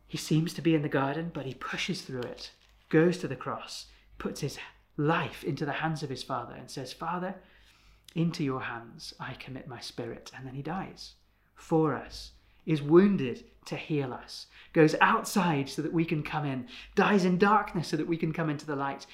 He 0.06 0.18
seems 0.18 0.52
to 0.54 0.62
be 0.62 0.74
in 0.74 0.82
the 0.82 0.88
garden, 0.88 1.30
but 1.32 1.46
he 1.46 1.54
pushes 1.54 2.02
through 2.02 2.22
it, 2.22 2.50
goes 2.88 3.18
to 3.18 3.28
the 3.28 3.36
cross, 3.36 3.86
puts 4.18 4.40
his 4.40 4.58
life 4.96 5.44
into 5.44 5.64
the 5.64 5.72
hands 5.72 6.02
of 6.02 6.10
his 6.10 6.22
Father, 6.22 6.54
and 6.54 6.68
says, 6.68 6.92
Father, 6.92 7.36
into 8.16 8.42
your 8.42 8.62
hands 8.62 9.14
I 9.20 9.34
commit 9.34 9.68
my 9.68 9.80
spirit. 9.80 10.32
And 10.36 10.46
then 10.46 10.54
he 10.54 10.62
dies 10.62 11.14
for 11.54 11.94
us 11.94 12.32
is 12.66 12.82
wounded 12.82 13.44
to 13.66 13.76
heal 13.76 14.12
us, 14.12 14.46
goes 14.72 14.94
outside 15.00 15.68
so 15.68 15.82
that 15.82 15.92
we 15.92 16.04
can 16.04 16.22
come 16.22 16.46
in, 16.46 16.66
dies 16.94 17.24
in 17.24 17.38
darkness 17.38 17.88
so 17.88 17.96
that 17.96 18.08
we 18.08 18.16
can 18.16 18.32
come 18.32 18.48
into 18.48 18.64
the 18.66 18.76
light. 18.76 19.06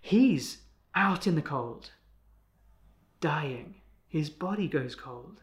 He's 0.00 0.58
out 0.94 1.26
in 1.26 1.34
the 1.34 1.42
cold, 1.42 1.90
dying. 3.24 3.76
His 4.06 4.28
body 4.28 4.68
goes 4.68 4.94
cold 4.94 5.40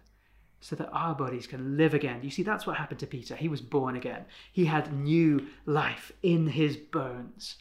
so 0.59 0.75
that 0.75 0.91
our 0.91 1.15
bodies 1.15 1.47
can 1.47 1.77
live 1.77 1.95
again. 1.95 2.19
You 2.21 2.29
see, 2.29 2.43
that's 2.43 2.67
what 2.67 2.77
happened 2.77 2.99
to 2.99 3.07
Peter. 3.07 3.35
He 3.35 3.47
was 3.47 3.59
born 3.59 3.95
again, 3.95 4.25
he 4.53 4.65
had 4.65 4.93
new 4.93 5.47
life 5.65 6.11
in 6.21 6.45
his 6.45 6.77
bones. 6.77 7.55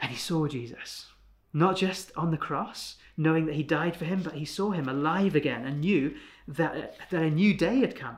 And 0.00 0.10
he 0.10 0.16
saw 0.16 0.48
Jesus, 0.48 1.08
not 1.52 1.76
just 1.76 2.10
on 2.16 2.30
the 2.30 2.38
cross, 2.38 2.96
knowing 3.18 3.44
that 3.44 3.54
he 3.54 3.62
died 3.62 3.96
for 3.96 4.06
him, 4.06 4.22
but 4.22 4.32
he 4.32 4.46
saw 4.46 4.70
him 4.70 4.88
alive 4.88 5.36
again 5.36 5.66
and 5.66 5.82
knew 5.82 6.14
that, 6.48 6.96
that 7.10 7.22
a 7.22 7.30
new 7.30 7.52
day 7.52 7.80
had 7.80 7.94
come. 7.94 8.16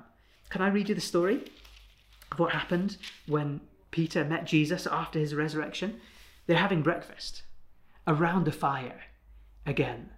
Can 0.48 0.62
I 0.62 0.68
read 0.68 0.88
you 0.88 0.94
the 0.94 1.00
story 1.00 1.42
of 2.30 2.38
what 2.38 2.52
happened 2.52 2.98
when 3.26 3.60
Peter 3.90 4.24
met 4.24 4.44
Jesus 4.46 4.86
after 4.86 5.18
his 5.18 5.34
resurrection? 5.34 6.00
They're 6.46 6.56
having 6.56 6.82
breakfast 6.82 7.42
around 8.06 8.46
a 8.46 8.52
fire 8.52 9.00
again. 9.66 10.10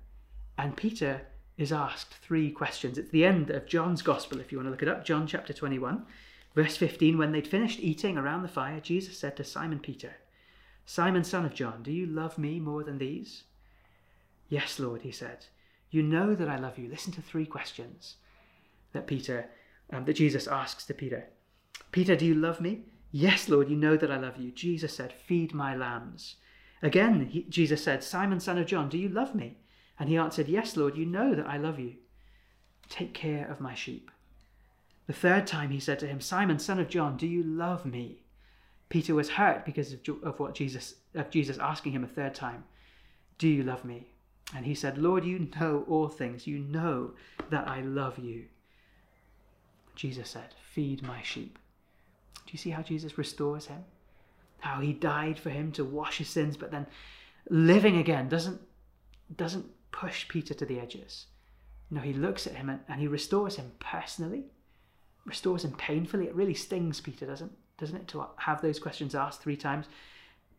And 0.58 0.76
Peter 0.76 1.22
is 1.56 1.72
asked 1.72 2.14
three 2.14 2.50
questions. 2.50 2.98
It's 2.98 3.10
the 3.10 3.24
end 3.24 3.48
of 3.50 3.66
John's 3.66 4.02
Gospel, 4.02 4.40
if 4.40 4.52
you 4.52 4.58
want 4.58 4.66
to 4.66 4.70
look 4.72 4.82
it 4.82 4.88
up, 4.88 5.04
John 5.04 5.26
chapter 5.26 5.52
21, 5.52 6.04
verse 6.54 6.76
15. 6.76 7.16
When 7.16 7.32
they'd 7.32 7.46
finished 7.46 7.78
eating 7.80 8.18
around 8.18 8.42
the 8.42 8.48
fire, 8.48 8.80
Jesus 8.80 9.16
said 9.16 9.36
to 9.36 9.44
Simon 9.44 9.78
Peter, 9.78 10.16
Simon, 10.84 11.22
son 11.22 11.44
of 11.44 11.54
John, 11.54 11.82
do 11.82 11.92
you 11.92 12.06
love 12.06 12.38
me 12.38 12.58
more 12.58 12.82
than 12.82 12.98
these? 12.98 13.44
Yes, 14.48 14.78
Lord, 14.78 15.02
he 15.02 15.12
said. 15.12 15.46
You 15.90 16.02
know 16.02 16.34
that 16.34 16.48
I 16.48 16.58
love 16.58 16.76
you. 16.76 16.88
Listen 16.88 17.12
to 17.12 17.22
three 17.22 17.46
questions 17.46 18.16
that 18.92 19.06
Peter 19.06 19.48
um, 19.90 20.04
that 20.04 20.14
Jesus 20.14 20.46
asks 20.46 20.84
to 20.86 20.94
Peter. 20.94 21.28
Peter, 21.92 22.16
do 22.16 22.26
you 22.26 22.34
love 22.34 22.60
me? 22.60 22.82
Yes, 23.10 23.48
Lord, 23.48 23.70
you 23.70 23.76
know 23.76 23.96
that 23.96 24.10
I 24.10 24.18
love 24.18 24.36
you. 24.36 24.50
Jesus 24.50 24.94
said, 24.94 25.12
Feed 25.12 25.54
my 25.54 25.74
lambs. 25.74 26.36
Again, 26.82 27.26
he, 27.26 27.44
Jesus 27.44 27.82
said, 27.82 28.04
Simon, 28.04 28.40
son 28.40 28.58
of 28.58 28.66
John, 28.66 28.88
do 28.88 28.98
you 28.98 29.08
love 29.08 29.34
me? 29.34 29.56
And 29.98 30.08
he 30.08 30.16
answered, 30.16 30.48
Yes, 30.48 30.76
Lord, 30.76 30.96
you 30.96 31.06
know 31.06 31.34
that 31.34 31.46
I 31.46 31.56
love 31.56 31.78
you. 31.78 31.94
Take 32.88 33.14
care 33.14 33.46
of 33.50 33.60
my 33.60 33.74
sheep. 33.74 34.10
The 35.06 35.12
third 35.12 35.46
time 35.46 35.70
he 35.70 35.80
said 35.80 35.98
to 36.00 36.06
him, 36.06 36.20
Simon, 36.20 36.58
son 36.58 36.78
of 36.78 36.88
John, 36.88 37.16
do 37.16 37.26
you 37.26 37.42
love 37.42 37.84
me? 37.84 38.22
Peter 38.88 39.14
was 39.14 39.30
hurt 39.30 39.64
because 39.64 39.92
of, 39.92 40.00
of 40.22 40.38
what 40.38 40.54
Jesus 40.54 40.94
of 41.14 41.30
Jesus 41.30 41.58
asking 41.58 41.92
him 41.92 42.04
a 42.04 42.08
third 42.08 42.34
time, 42.34 42.64
Do 43.38 43.48
you 43.48 43.62
love 43.62 43.84
me? 43.84 44.08
And 44.54 44.64
he 44.64 44.74
said, 44.74 44.96
Lord, 44.96 45.24
you 45.24 45.50
know 45.60 45.84
all 45.88 46.08
things. 46.08 46.46
You 46.46 46.58
know 46.58 47.12
that 47.50 47.68
I 47.68 47.82
love 47.82 48.18
you. 48.18 48.44
Jesus 49.94 50.30
said, 50.30 50.54
Feed 50.72 51.02
my 51.02 51.20
sheep. 51.22 51.58
Do 52.46 52.52
you 52.52 52.58
see 52.58 52.70
how 52.70 52.82
Jesus 52.82 53.18
restores 53.18 53.66
him? 53.66 53.84
How 54.60 54.80
he 54.80 54.92
died 54.92 55.38
for 55.38 55.50
him 55.50 55.70
to 55.72 55.84
wash 55.84 56.18
his 56.18 56.28
sins, 56.28 56.56
but 56.56 56.70
then 56.70 56.86
living 57.50 57.98
again 57.98 58.28
doesn't, 58.28 58.60
doesn't 59.36 59.66
push 59.90 60.28
Peter 60.28 60.54
to 60.54 60.66
the 60.66 60.80
edges. 60.80 61.26
No, 61.90 62.00
he 62.00 62.12
looks 62.12 62.46
at 62.46 62.54
him 62.54 62.68
and, 62.68 62.80
and 62.88 63.00
he 63.00 63.08
restores 63.08 63.56
him 63.56 63.72
personally, 63.78 64.44
restores 65.24 65.64
him 65.64 65.72
painfully. 65.72 66.26
It 66.26 66.34
really 66.34 66.54
stings 66.54 67.00
Peter, 67.00 67.26
doesn't, 67.26 67.52
doesn't 67.78 67.96
it, 67.96 68.08
to 68.08 68.26
have 68.36 68.60
those 68.60 68.78
questions 68.78 69.14
asked 69.14 69.40
three 69.40 69.56
times? 69.56 69.86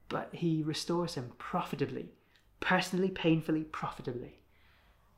But 0.08 0.30
he 0.34 0.64
restores 0.64 1.14
him 1.14 1.32
profitably, 1.38 2.10
personally, 2.60 3.10
painfully, 3.10 3.64
profitably. 3.64 4.40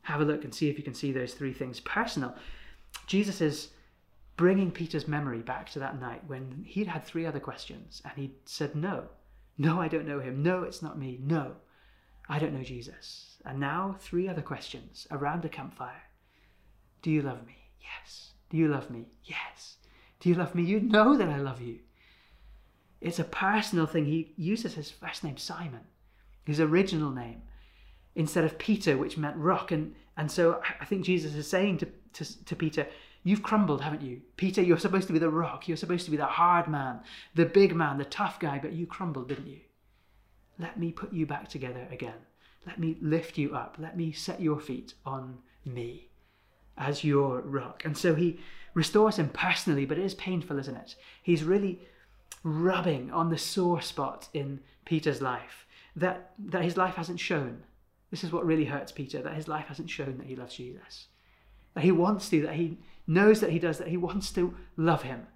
Have 0.03 0.19
a 0.19 0.25
look 0.25 0.43
and 0.43 0.53
see 0.53 0.69
if 0.69 0.77
you 0.77 0.83
can 0.83 0.93
see 0.93 1.11
those 1.11 1.33
three 1.33 1.53
things. 1.53 1.79
Personal. 1.79 2.35
Jesus 3.07 3.39
is 3.39 3.69
bringing 4.35 4.71
Peter's 4.71 5.07
memory 5.07 5.39
back 5.39 5.69
to 5.69 5.79
that 5.79 5.99
night 5.99 6.23
when 6.27 6.63
he'd 6.65 6.87
had 6.87 7.05
three 7.05 7.25
other 7.25 7.39
questions 7.39 8.01
and 8.03 8.13
he'd 8.15 8.35
said, 8.45 8.75
No, 8.75 9.05
no, 9.57 9.79
I 9.79 9.87
don't 9.87 10.07
know 10.07 10.19
him. 10.19 10.41
No, 10.41 10.63
it's 10.63 10.81
not 10.81 10.97
me. 10.97 11.19
No, 11.21 11.53
I 12.27 12.39
don't 12.39 12.53
know 12.53 12.63
Jesus. 12.63 13.30
And 13.45 13.59
now, 13.59 13.95
three 13.99 14.27
other 14.27 14.41
questions 14.41 15.07
around 15.09 15.43
a 15.45 15.49
campfire 15.49 16.03
Do 17.01 17.09
you 17.09 17.21
love 17.21 17.45
me? 17.45 17.57
Yes. 17.79 18.31
Do 18.49 18.57
you 18.57 18.67
love 18.67 18.89
me? 18.89 19.07
Yes. 19.23 19.77
Do 20.19 20.29
you 20.29 20.35
love 20.35 20.53
me? 20.53 20.63
You 20.63 20.79
know 20.79 21.17
that 21.17 21.29
I 21.29 21.37
love 21.37 21.61
you. 21.61 21.79
It's 22.99 23.19
a 23.19 23.23
personal 23.23 23.87
thing. 23.87 24.05
He 24.05 24.33
uses 24.37 24.75
his 24.75 24.91
first 24.91 25.23
name, 25.23 25.37
Simon, 25.37 25.81
his 26.45 26.59
original 26.59 27.09
name, 27.09 27.41
instead 28.13 28.43
of 28.43 28.59
Peter, 28.59 28.97
which 28.97 29.17
meant 29.17 29.37
rock. 29.37 29.71
And, 29.71 29.95
and 30.15 30.29
so 30.29 30.61
I 30.79 30.85
think 30.85 31.03
Jesus 31.03 31.33
is 31.33 31.47
saying 31.47 31.79
to, 31.79 31.87
to, 32.13 32.45
to 32.45 32.55
Peter, 32.55 32.87
You've 33.23 33.43
crumbled, 33.43 33.81
haven't 33.81 34.01
you? 34.01 34.21
Peter, 34.35 34.63
you're 34.63 34.79
supposed 34.79 35.05
to 35.07 35.13
be 35.13 35.19
the 35.19 35.29
rock. 35.29 35.67
You're 35.67 35.77
supposed 35.77 36.05
to 36.05 36.11
be 36.11 36.17
the 36.17 36.25
hard 36.25 36.67
man, 36.67 37.01
the 37.35 37.45
big 37.45 37.75
man, 37.75 37.97
the 37.97 38.05
tough 38.05 38.39
guy, 38.39 38.57
but 38.59 38.73
you 38.73 38.87
crumbled, 38.87 39.29
didn't 39.29 39.47
you? 39.47 39.59
Let 40.57 40.79
me 40.79 40.91
put 40.91 41.13
you 41.13 41.25
back 41.27 41.47
together 41.47 41.87
again. 41.91 42.15
Let 42.65 42.79
me 42.79 42.97
lift 43.01 43.37
you 43.37 43.55
up. 43.55 43.77
Let 43.79 43.97
me 43.97 44.11
set 44.11 44.41
your 44.41 44.59
feet 44.59 44.93
on 45.05 45.39
me 45.65 46.09
as 46.77 47.03
your 47.03 47.41
rock. 47.41 47.83
And 47.85 47.97
so 47.97 48.15
he 48.15 48.39
restores 48.73 49.17
him 49.17 49.29
personally, 49.29 49.85
but 49.85 49.97
it 49.97 50.05
is 50.05 50.13
painful, 50.15 50.59
isn't 50.59 50.75
it? 50.75 50.95
He's 51.21 51.43
really 51.43 51.79
rubbing 52.43 53.11
on 53.11 53.29
the 53.29 53.37
sore 53.37 53.81
spot 53.81 54.29
in 54.33 54.59
Peter's 54.85 55.21
life 55.21 55.65
that, 55.95 56.31
that 56.39 56.63
his 56.63 56.77
life 56.77 56.95
hasn't 56.95 57.19
shown. 57.19 57.63
This 58.09 58.23
is 58.23 58.31
what 58.31 58.45
really 58.45 58.65
hurts 58.65 58.91
Peter, 58.91 59.21
that 59.21 59.35
his 59.35 59.47
life 59.47 59.67
hasn't 59.67 59.89
shown 59.89 60.17
that 60.17 60.27
he 60.27 60.35
loves 60.35 60.55
Jesus. 60.55 61.07
That 61.73 61.83
he 61.83 61.91
wants 61.91 62.29
to, 62.29 62.41
that 62.43 62.55
he 62.55 62.77
knows 63.07 63.39
that 63.41 63.51
he 63.51 63.59
does, 63.59 63.77
that 63.77 63.87
he 63.87 63.97
wants 63.97 64.31
to 64.33 64.55
love 64.77 65.03
him. 65.03 65.27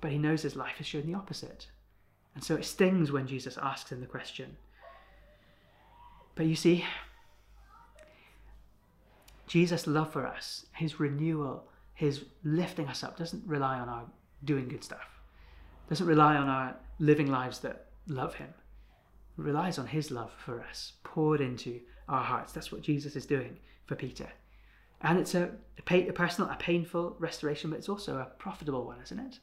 But 0.00 0.12
he 0.12 0.18
knows 0.18 0.42
his 0.42 0.56
life 0.56 0.76
has 0.76 0.86
shown 0.86 1.06
the 1.06 1.16
opposite. 1.16 1.68
And 2.34 2.44
so 2.44 2.54
it 2.54 2.64
stings 2.64 3.10
when 3.10 3.26
Jesus 3.26 3.58
asks 3.58 3.90
him 3.90 4.00
the 4.00 4.06
question. 4.06 4.56
But 6.36 6.46
you 6.46 6.54
see, 6.54 6.84
Jesus' 9.46 9.86
love 9.86 10.12
for 10.12 10.26
us, 10.26 10.66
his 10.74 11.00
renewal, 11.00 11.64
his 11.94 12.26
lifting 12.44 12.86
us 12.88 13.02
up, 13.02 13.16
doesn't 13.16 13.42
rely 13.46 13.78
on 13.78 13.88
our 13.88 14.04
doing 14.44 14.68
good 14.68 14.84
stuff, 14.84 15.08
doesn't 15.88 16.06
rely 16.06 16.36
on 16.36 16.48
our 16.48 16.76
living 16.98 17.30
lives 17.30 17.60
that 17.60 17.86
love 18.06 18.34
him. 18.34 18.52
It 19.38 19.42
relies 19.42 19.78
on 19.78 19.86
his 19.86 20.10
love 20.10 20.32
for 20.36 20.62
us, 20.62 20.92
poured 21.04 21.40
into 21.40 21.80
our 22.08 22.22
hearts. 22.22 22.52
That's 22.52 22.70
what 22.70 22.82
Jesus 22.82 23.16
is 23.16 23.26
doing 23.26 23.58
for 23.86 23.94
Peter. 23.94 24.28
And 25.00 25.18
it's 25.18 25.34
a, 25.34 25.50
a, 25.90 26.08
a 26.08 26.12
personal, 26.12 26.50
a 26.50 26.56
painful 26.56 27.16
restoration, 27.18 27.70
but 27.70 27.78
it's 27.78 27.88
also 27.88 28.18
a 28.18 28.26
profitable 28.38 28.84
one, 28.84 29.00
isn't 29.02 29.18
it? 29.18 29.38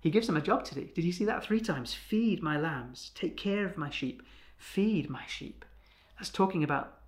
He 0.00 0.10
gives 0.10 0.26
them 0.26 0.36
a 0.36 0.42
job 0.42 0.64
to 0.66 0.74
do. 0.74 0.84
Did 0.94 1.04
you 1.04 1.12
see 1.12 1.24
that 1.24 1.44
three 1.44 1.60
times? 1.60 1.94
Feed 1.94 2.42
my 2.42 2.58
lambs, 2.58 3.10
take 3.14 3.36
care 3.36 3.66
of 3.66 3.78
my 3.78 3.90
sheep, 3.90 4.22
feed 4.58 5.08
my 5.08 5.24
sheep. 5.26 5.64
That's 6.18 6.30
talking 6.30 6.64
about 6.64 6.98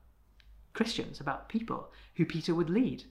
Christians, 0.73 1.21
about 1.21 1.49
people 1.49 1.91
who 2.17 2.25
Peter 2.25 2.55
would 2.55 2.71
lead. 2.71 3.05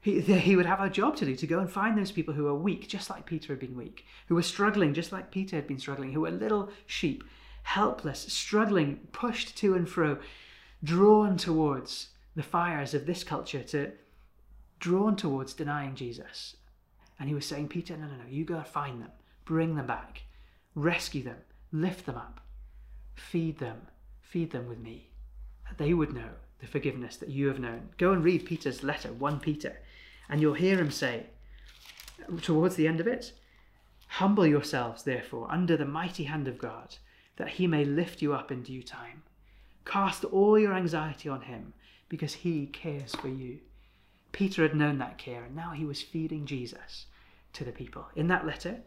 He, 0.00 0.20
he 0.20 0.56
would 0.56 0.66
have 0.66 0.80
a 0.80 0.88
job 0.88 1.16
to 1.16 1.26
do 1.26 1.36
to 1.36 1.46
go 1.46 1.58
and 1.58 1.70
find 1.70 1.96
those 1.96 2.12
people 2.12 2.34
who 2.34 2.46
are 2.46 2.54
weak, 2.54 2.88
just 2.88 3.10
like 3.10 3.26
Peter 3.26 3.52
had 3.52 3.60
been 3.60 3.76
weak, 3.76 4.06
who 4.28 4.34
were 4.34 4.42
struggling, 4.42 4.94
just 4.94 5.12
like 5.12 5.30
Peter 5.30 5.56
had 5.56 5.66
been 5.66 5.78
struggling, 5.78 6.12
who 6.12 6.22
were 6.22 6.30
little 6.30 6.70
sheep, 6.86 7.22
helpless, 7.64 8.20
struggling, 8.20 9.00
pushed 9.12 9.56
to 9.58 9.74
and 9.74 9.88
fro, 9.88 10.18
drawn 10.82 11.36
towards 11.36 12.08
the 12.34 12.42
fires 12.42 12.94
of 12.94 13.06
this 13.06 13.22
culture 13.22 13.62
to 13.62 13.92
drawn 14.78 15.16
towards 15.16 15.52
denying 15.52 15.94
Jesus. 15.94 16.56
And 17.18 17.28
he 17.28 17.34
was 17.34 17.44
saying, 17.44 17.68
Peter, 17.68 17.96
no, 17.96 18.06
no, 18.06 18.16
no, 18.16 18.24
you 18.28 18.44
go 18.44 18.56
and 18.56 18.66
find 18.66 19.02
them, 19.02 19.10
bring 19.44 19.76
them 19.76 19.86
back, 19.86 20.22
rescue 20.74 21.22
them, 21.22 21.36
lift 21.70 22.06
them 22.06 22.16
up, 22.16 22.40
feed 23.14 23.58
them, 23.58 23.82
feed 24.30 24.50
them 24.50 24.68
with 24.68 24.78
me, 24.78 25.10
that 25.68 25.78
they 25.78 25.92
would 25.92 26.14
know 26.14 26.30
the 26.60 26.66
forgiveness 26.66 27.16
that 27.16 27.28
you 27.28 27.48
have 27.48 27.58
known. 27.58 27.88
Go 27.98 28.12
and 28.12 28.22
read 28.22 28.46
Peter's 28.46 28.82
letter, 28.82 29.12
1 29.12 29.40
Peter, 29.40 29.78
and 30.28 30.40
you'll 30.40 30.54
hear 30.54 30.78
him 30.78 30.90
say, 30.90 31.26
towards 32.42 32.76
the 32.76 32.86
end 32.86 33.00
of 33.00 33.06
it, 33.06 33.32
Humble 34.14 34.44
yourselves, 34.44 35.04
therefore, 35.04 35.46
under 35.50 35.76
the 35.76 35.84
mighty 35.84 36.24
hand 36.24 36.48
of 36.48 36.58
God, 36.58 36.96
that 37.36 37.48
he 37.48 37.68
may 37.68 37.84
lift 37.84 38.20
you 38.20 38.34
up 38.34 38.50
in 38.50 38.62
due 38.62 38.82
time. 38.82 39.22
Cast 39.84 40.24
all 40.24 40.58
your 40.58 40.74
anxiety 40.74 41.28
on 41.28 41.42
him 41.42 41.74
because 42.08 42.34
he 42.34 42.66
cares 42.66 43.14
for 43.14 43.28
you. 43.28 43.60
Peter 44.32 44.62
had 44.62 44.74
known 44.74 44.98
that 44.98 45.16
care, 45.16 45.44
and 45.44 45.54
now 45.54 45.70
he 45.70 45.84
was 45.84 46.02
feeding 46.02 46.44
Jesus 46.44 47.06
to 47.52 47.64
the 47.64 47.70
people. 47.70 48.06
In 48.16 48.26
that 48.26 48.44
letter, 48.44 48.80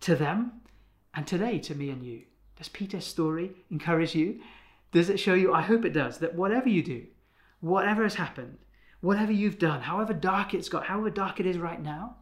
to 0.00 0.16
them, 0.16 0.60
and 1.14 1.24
today 1.24 1.60
to 1.60 1.76
me 1.76 1.90
and 1.90 2.04
you. 2.04 2.22
Does 2.56 2.68
Peter's 2.68 3.06
story 3.06 3.52
encourage 3.70 4.16
you? 4.16 4.40
Does 4.92 5.10
it 5.10 5.20
show 5.20 5.34
you? 5.34 5.52
I 5.52 5.62
hope 5.62 5.84
it 5.84 5.92
does, 5.92 6.18
that 6.18 6.34
whatever 6.34 6.68
you 6.68 6.82
do, 6.82 7.06
whatever 7.60 8.02
has 8.02 8.14
happened, 8.14 8.58
whatever 9.00 9.32
you've 9.32 9.58
done, 9.58 9.82
however 9.82 10.12
dark 10.12 10.54
it's 10.54 10.68
got, 10.68 10.86
however 10.86 11.10
dark 11.10 11.40
it 11.40 11.46
is 11.46 11.58
right 11.58 11.80
now, 11.80 12.16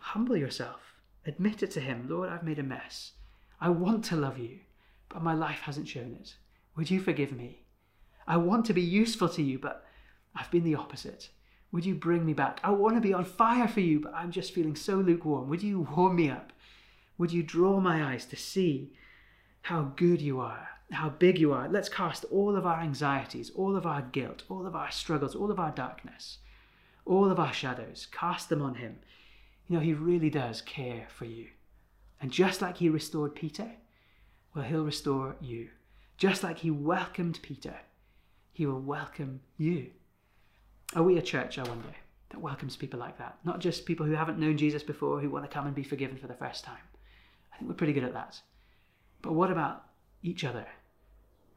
humble 0.00 0.36
yourself. 0.36 0.80
Admit 1.26 1.62
it 1.62 1.70
to 1.72 1.80
Him. 1.80 2.06
Lord, 2.08 2.30
I've 2.30 2.42
made 2.42 2.58
a 2.58 2.62
mess. 2.62 3.12
I 3.60 3.68
want 3.68 4.04
to 4.06 4.16
love 4.16 4.38
you, 4.38 4.60
but 5.08 5.22
my 5.22 5.34
life 5.34 5.60
hasn't 5.60 5.88
shown 5.88 6.16
it. 6.18 6.36
Would 6.76 6.90
you 6.90 7.00
forgive 7.00 7.32
me? 7.32 7.64
I 8.26 8.36
want 8.36 8.64
to 8.66 8.72
be 8.72 8.82
useful 8.82 9.28
to 9.30 9.42
you, 9.42 9.58
but 9.58 9.84
I've 10.34 10.50
been 10.50 10.64
the 10.64 10.74
opposite. 10.74 11.30
Would 11.72 11.84
you 11.84 11.94
bring 11.94 12.24
me 12.24 12.32
back? 12.32 12.60
I 12.64 12.70
want 12.70 12.94
to 12.94 13.00
be 13.00 13.12
on 13.12 13.24
fire 13.24 13.68
for 13.68 13.80
you, 13.80 14.00
but 14.00 14.14
I'm 14.14 14.30
just 14.30 14.54
feeling 14.54 14.76
so 14.76 14.96
lukewarm. 14.96 15.48
Would 15.48 15.62
you 15.62 15.80
warm 15.80 16.16
me 16.16 16.30
up? 16.30 16.52
Would 17.18 17.32
you 17.32 17.42
draw 17.42 17.80
my 17.80 18.12
eyes 18.12 18.24
to 18.26 18.36
see 18.36 18.92
how 19.62 19.92
good 19.96 20.22
you 20.22 20.40
are, 20.40 20.68
how 20.90 21.10
big 21.10 21.38
you 21.38 21.52
are? 21.52 21.68
Let's 21.68 21.88
cast 21.88 22.24
all 22.30 22.56
of 22.56 22.66
our 22.66 22.80
anxieties, 22.80 23.50
all 23.54 23.76
of 23.76 23.86
our 23.86 24.02
guilt, 24.02 24.42
all 24.48 24.66
of 24.66 24.74
our 24.74 24.90
struggles, 24.90 25.34
all 25.34 25.50
of 25.50 25.60
our 25.60 25.70
darkness, 25.70 26.38
all 27.04 27.30
of 27.30 27.38
our 27.38 27.52
shadows, 27.52 28.06
cast 28.10 28.48
them 28.48 28.62
on 28.62 28.76
Him. 28.76 28.98
You 29.68 29.76
know, 29.76 29.82
He 29.82 29.92
really 29.92 30.30
does 30.30 30.62
care 30.62 31.06
for 31.08 31.26
you. 31.26 31.48
And 32.20 32.30
just 32.30 32.62
like 32.62 32.78
He 32.78 32.88
restored 32.88 33.34
Peter, 33.34 33.70
well, 34.54 34.64
He'll 34.64 34.84
restore 34.84 35.36
you. 35.40 35.68
Just 36.16 36.42
like 36.42 36.58
He 36.58 36.70
welcomed 36.70 37.40
Peter, 37.42 37.74
he 38.58 38.66
will 38.66 38.80
welcome 38.80 39.40
you. 39.56 39.86
Are 40.96 41.04
we 41.04 41.16
a 41.16 41.22
church, 41.22 41.60
I 41.60 41.62
wonder, 41.62 41.94
that 42.30 42.40
welcomes 42.40 42.74
people 42.74 42.98
like 42.98 43.16
that? 43.18 43.38
Not 43.44 43.60
just 43.60 43.86
people 43.86 44.04
who 44.04 44.14
haven't 44.14 44.40
known 44.40 44.56
Jesus 44.56 44.82
before 44.82 45.20
who 45.20 45.30
want 45.30 45.44
to 45.44 45.54
come 45.54 45.66
and 45.66 45.76
be 45.76 45.84
forgiven 45.84 46.16
for 46.16 46.26
the 46.26 46.34
first 46.34 46.64
time. 46.64 46.82
I 47.52 47.56
think 47.56 47.68
we're 47.68 47.76
pretty 47.76 47.92
good 47.92 48.02
at 48.02 48.14
that. 48.14 48.40
But 49.22 49.34
what 49.34 49.52
about 49.52 49.84
each 50.24 50.42
other? 50.42 50.66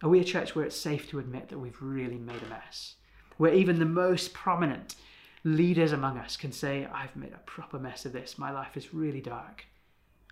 Are 0.03 0.09
we 0.09 0.19
a 0.19 0.23
church 0.23 0.55
where 0.55 0.65
it's 0.65 0.75
safe 0.75 1.09
to 1.09 1.19
admit 1.19 1.49
that 1.49 1.59
we've 1.59 1.81
really 1.81 2.17
made 2.17 2.41
a 2.41 2.49
mess? 2.49 2.95
Where 3.37 3.53
even 3.53 3.79
the 3.79 3.85
most 3.85 4.33
prominent 4.33 4.95
leaders 5.43 5.91
among 5.91 6.17
us 6.17 6.37
can 6.37 6.51
say, 6.51 6.87
I've 6.91 7.15
made 7.15 7.33
a 7.33 7.45
proper 7.45 7.79
mess 7.79 8.05
of 8.05 8.13
this. 8.13 8.37
My 8.37 8.51
life 8.51 8.77
is 8.77 8.93
really 8.93 9.21
dark. 9.21 9.65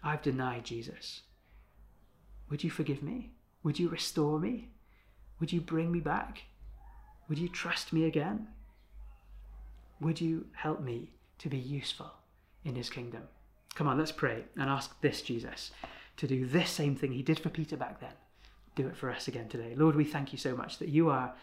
I've 0.03 0.21
denied 0.21 0.65
Jesus. 0.65 1.21
Would 2.49 2.63
you 2.63 2.69
forgive 2.69 3.03
me? 3.03 3.31
Would 3.63 3.79
you 3.79 3.89
restore 3.89 4.39
me? 4.39 4.69
Would 5.39 5.51
you 5.51 5.61
bring 5.61 5.91
me 5.91 5.99
back? 5.99 6.43
Would 7.27 7.37
you 7.37 7.49
trust 7.49 7.93
me 7.93 8.05
again? 8.05 8.47
Would 10.01 10.19
you 10.19 10.47
help 10.53 10.81
me 10.81 11.11
to 11.39 11.49
be 11.49 11.57
useful 11.57 12.11
in 12.63 12.75
his 12.75 12.89
kingdom? 12.89 13.23
Come 13.75 13.87
on, 13.87 13.97
let's 13.97 14.11
pray 14.11 14.45
and 14.57 14.69
ask 14.69 14.99
this 15.01 15.21
Jesus 15.21 15.71
to 16.17 16.27
do 16.27 16.45
this 16.45 16.71
same 16.71 16.95
thing 16.95 17.11
he 17.11 17.21
did 17.21 17.39
for 17.39 17.49
Peter 17.49 17.77
back 17.77 17.99
then. 17.99 18.13
Do 18.79 18.87
it 18.87 18.95
for 18.95 19.11
us 19.11 19.27
again 19.27 19.49
today. 19.49 19.73
Lord, 19.75 19.97
we 19.97 20.05
thank 20.05 20.31
you 20.31 20.37
so 20.37 20.55
much 20.55 20.77
that 20.77 20.87
you 20.87 21.09
are 21.09 21.33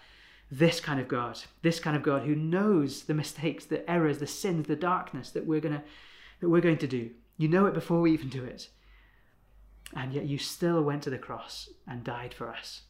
this 0.51 0.81
kind 0.81 0.99
of 0.99 1.07
God, 1.07 1.39
this 1.61 1.79
kind 1.79 1.95
of 1.95 2.03
God 2.03 2.23
who 2.23 2.35
knows 2.35 3.03
the 3.03 3.13
mistakes, 3.13 3.67
the 3.67 3.89
errors, 3.91 4.17
the 4.17 4.27
sins, 4.27 4.67
the 4.67 4.75
darkness 4.75 5.33
that 5.33 5.45
we're 5.45 5.61
gonna 5.61 5.83
that 6.41 6.49
we're 6.49 6.63
going 6.63 6.79
to 6.79 6.87
do. 6.87 7.11
You 7.37 7.49
know 7.49 7.67
it 7.67 7.75
before 7.75 8.01
we 8.01 8.13
even 8.13 8.31
do 8.31 8.43
it. 8.43 8.71
And 9.95 10.15
yet 10.15 10.25
you 10.25 10.39
still 10.39 10.83
went 10.83 11.03
to 11.03 11.11
the 11.11 11.19
cross 11.19 11.69
and 11.87 12.03
died 12.03 12.33
for 12.33 12.49
us. 12.49 12.85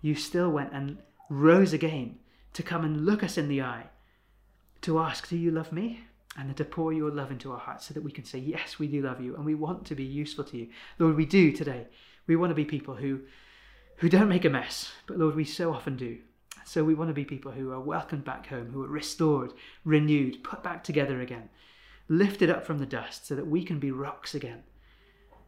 You 0.00 0.14
still 0.14 0.48
went 0.48 0.72
and 0.72 0.96
rose 1.28 1.74
again 1.74 2.18
to 2.54 2.62
come 2.62 2.82
and 2.82 3.04
look 3.04 3.22
us 3.22 3.36
in 3.36 3.48
the 3.48 3.60
eye, 3.60 3.90
to 4.80 5.00
ask, 5.00 5.28
Do 5.28 5.36
you 5.36 5.50
love 5.50 5.70
me? 5.70 6.00
And 6.34 6.56
to 6.56 6.64
pour 6.64 6.94
your 6.94 7.10
love 7.10 7.30
into 7.30 7.52
our 7.52 7.58
hearts 7.58 7.88
so 7.88 7.92
that 7.92 8.04
we 8.04 8.10
can 8.10 8.24
say, 8.24 8.38
Yes, 8.38 8.78
we 8.78 8.86
do 8.86 9.02
love 9.02 9.20
you 9.20 9.36
and 9.36 9.44
we 9.44 9.54
want 9.54 9.84
to 9.88 9.94
be 9.94 10.04
useful 10.04 10.44
to 10.44 10.56
you. 10.56 10.68
Lord, 10.98 11.18
we 11.18 11.26
do 11.26 11.52
today. 11.52 11.88
We 12.26 12.36
want 12.36 12.52
to 12.52 12.54
be 12.54 12.64
people 12.64 12.94
who, 12.94 13.22
who 14.00 14.08
don't 14.08 14.28
make 14.28 14.46
a 14.46 14.50
mess, 14.50 14.92
but 15.06 15.18
Lord, 15.18 15.36
we 15.36 15.44
so 15.44 15.74
often 15.74 15.96
do. 15.96 16.18
So 16.64 16.84
we 16.84 16.94
want 16.94 17.10
to 17.10 17.14
be 17.14 17.24
people 17.24 17.52
who 17.52 17.70
are 17.70 17.80
welcomed 17.80 18.24
back 18.24 18.46
home, 18.46 18.70
who 18.72 18.82
are 18.82 18.88
restored, 18.88 19.52
renewed, 19.84 20.42
put 20.42 20.62
back 20.62 20.82
together 20.82 21.20
again, 21.20 21.50
lifted 22.08 22.48
up 22.48 22.64
from 22.64 22.78
the 22.78 22.86
dust 22.86 23.26
so 23.26 23.34
that 23.34 23.46
we 23.46 23.62
can 23.62 23.78
be 23.78 23.90
rocks 23.90 24.34
again 24.34 24.62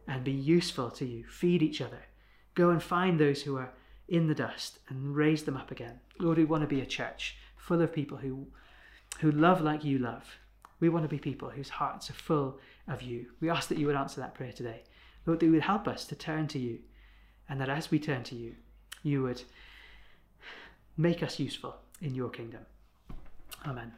and 0.07 0.23
be 0.23 0.31
useful 0.31 0.91
to 0.91 1.05
you. 1.05 1.23
Feed 1.25 1.63
each 1.63 1.81
other. 1.81 2.05
Go 2.53 2.69
and 2.69 2.83
find 2.83 3.19
those 3.19 3.41
who 3.41 3.57
are 3.57 3.73
in 4.07 4.27
the 4.27 4.35
dust 4.35 4.77
and 4.87 5.15
raise 5.15 5.43
them 5.43 5.57
up 5.57 5.71
again. 5.71 5.99
Lord, 6.19 6.37
we 6.37 6.45
want 6.45 6.61
to 6.61 6.67
be 6.67 6.81
a 6.81 6.85
church 6.85 7.37
full 7.57 7.81
of 7.81 7.91
people 7.91 8.17
who, 8.17 8.45
who 9.19 9.31
love 9.31 9.61
like 9.61 9.83
you 9.83 9.97
love. 9.97 10.25
We 10.79 10.89
want 10.89 11.05
to 11.05 11.09
be 11.09 11.17
people 11.17 11.49
whose 11.49 11.69
hearts 11.69 12.09
are 12.11 12.13
full 12.13 12.59
of 12.87 13.01
you. 13.01 13.27
We 13.39 13.49
ask 13.49 13.69
that 13.69 13.79
you 13.79 13.87
would 13.87 13.95
answer 13.95 14.21
that 14.21 14.35
prayer 14.35 14.51
today. 14.51 14.83
Lord, 15.25 15.39
that 15.39 15.45
you 15.47 15.53
would 15.53 15.61
help 15.61 15.87
us 15.87 16.05
to 16.05 16.15
turn 16.15 16.47
to 16.49 16.59
you, 16.59 16.79
and 17.49 17.59
that 17.59 17.69
as 17.69 17.91
we 17.91 17.99
turn 17.99 18.23
to 18.23 18.35
you, 18.35 18.55
you 19.03 19.23
would 19.23 19.43
make 20.97 21.23
us 21.23 21.39
useful 21.39 21.75
in 22.01 22.15
your 22.15 22.29
kingdom. 22.29 22.65
Amen. 23.65 23.91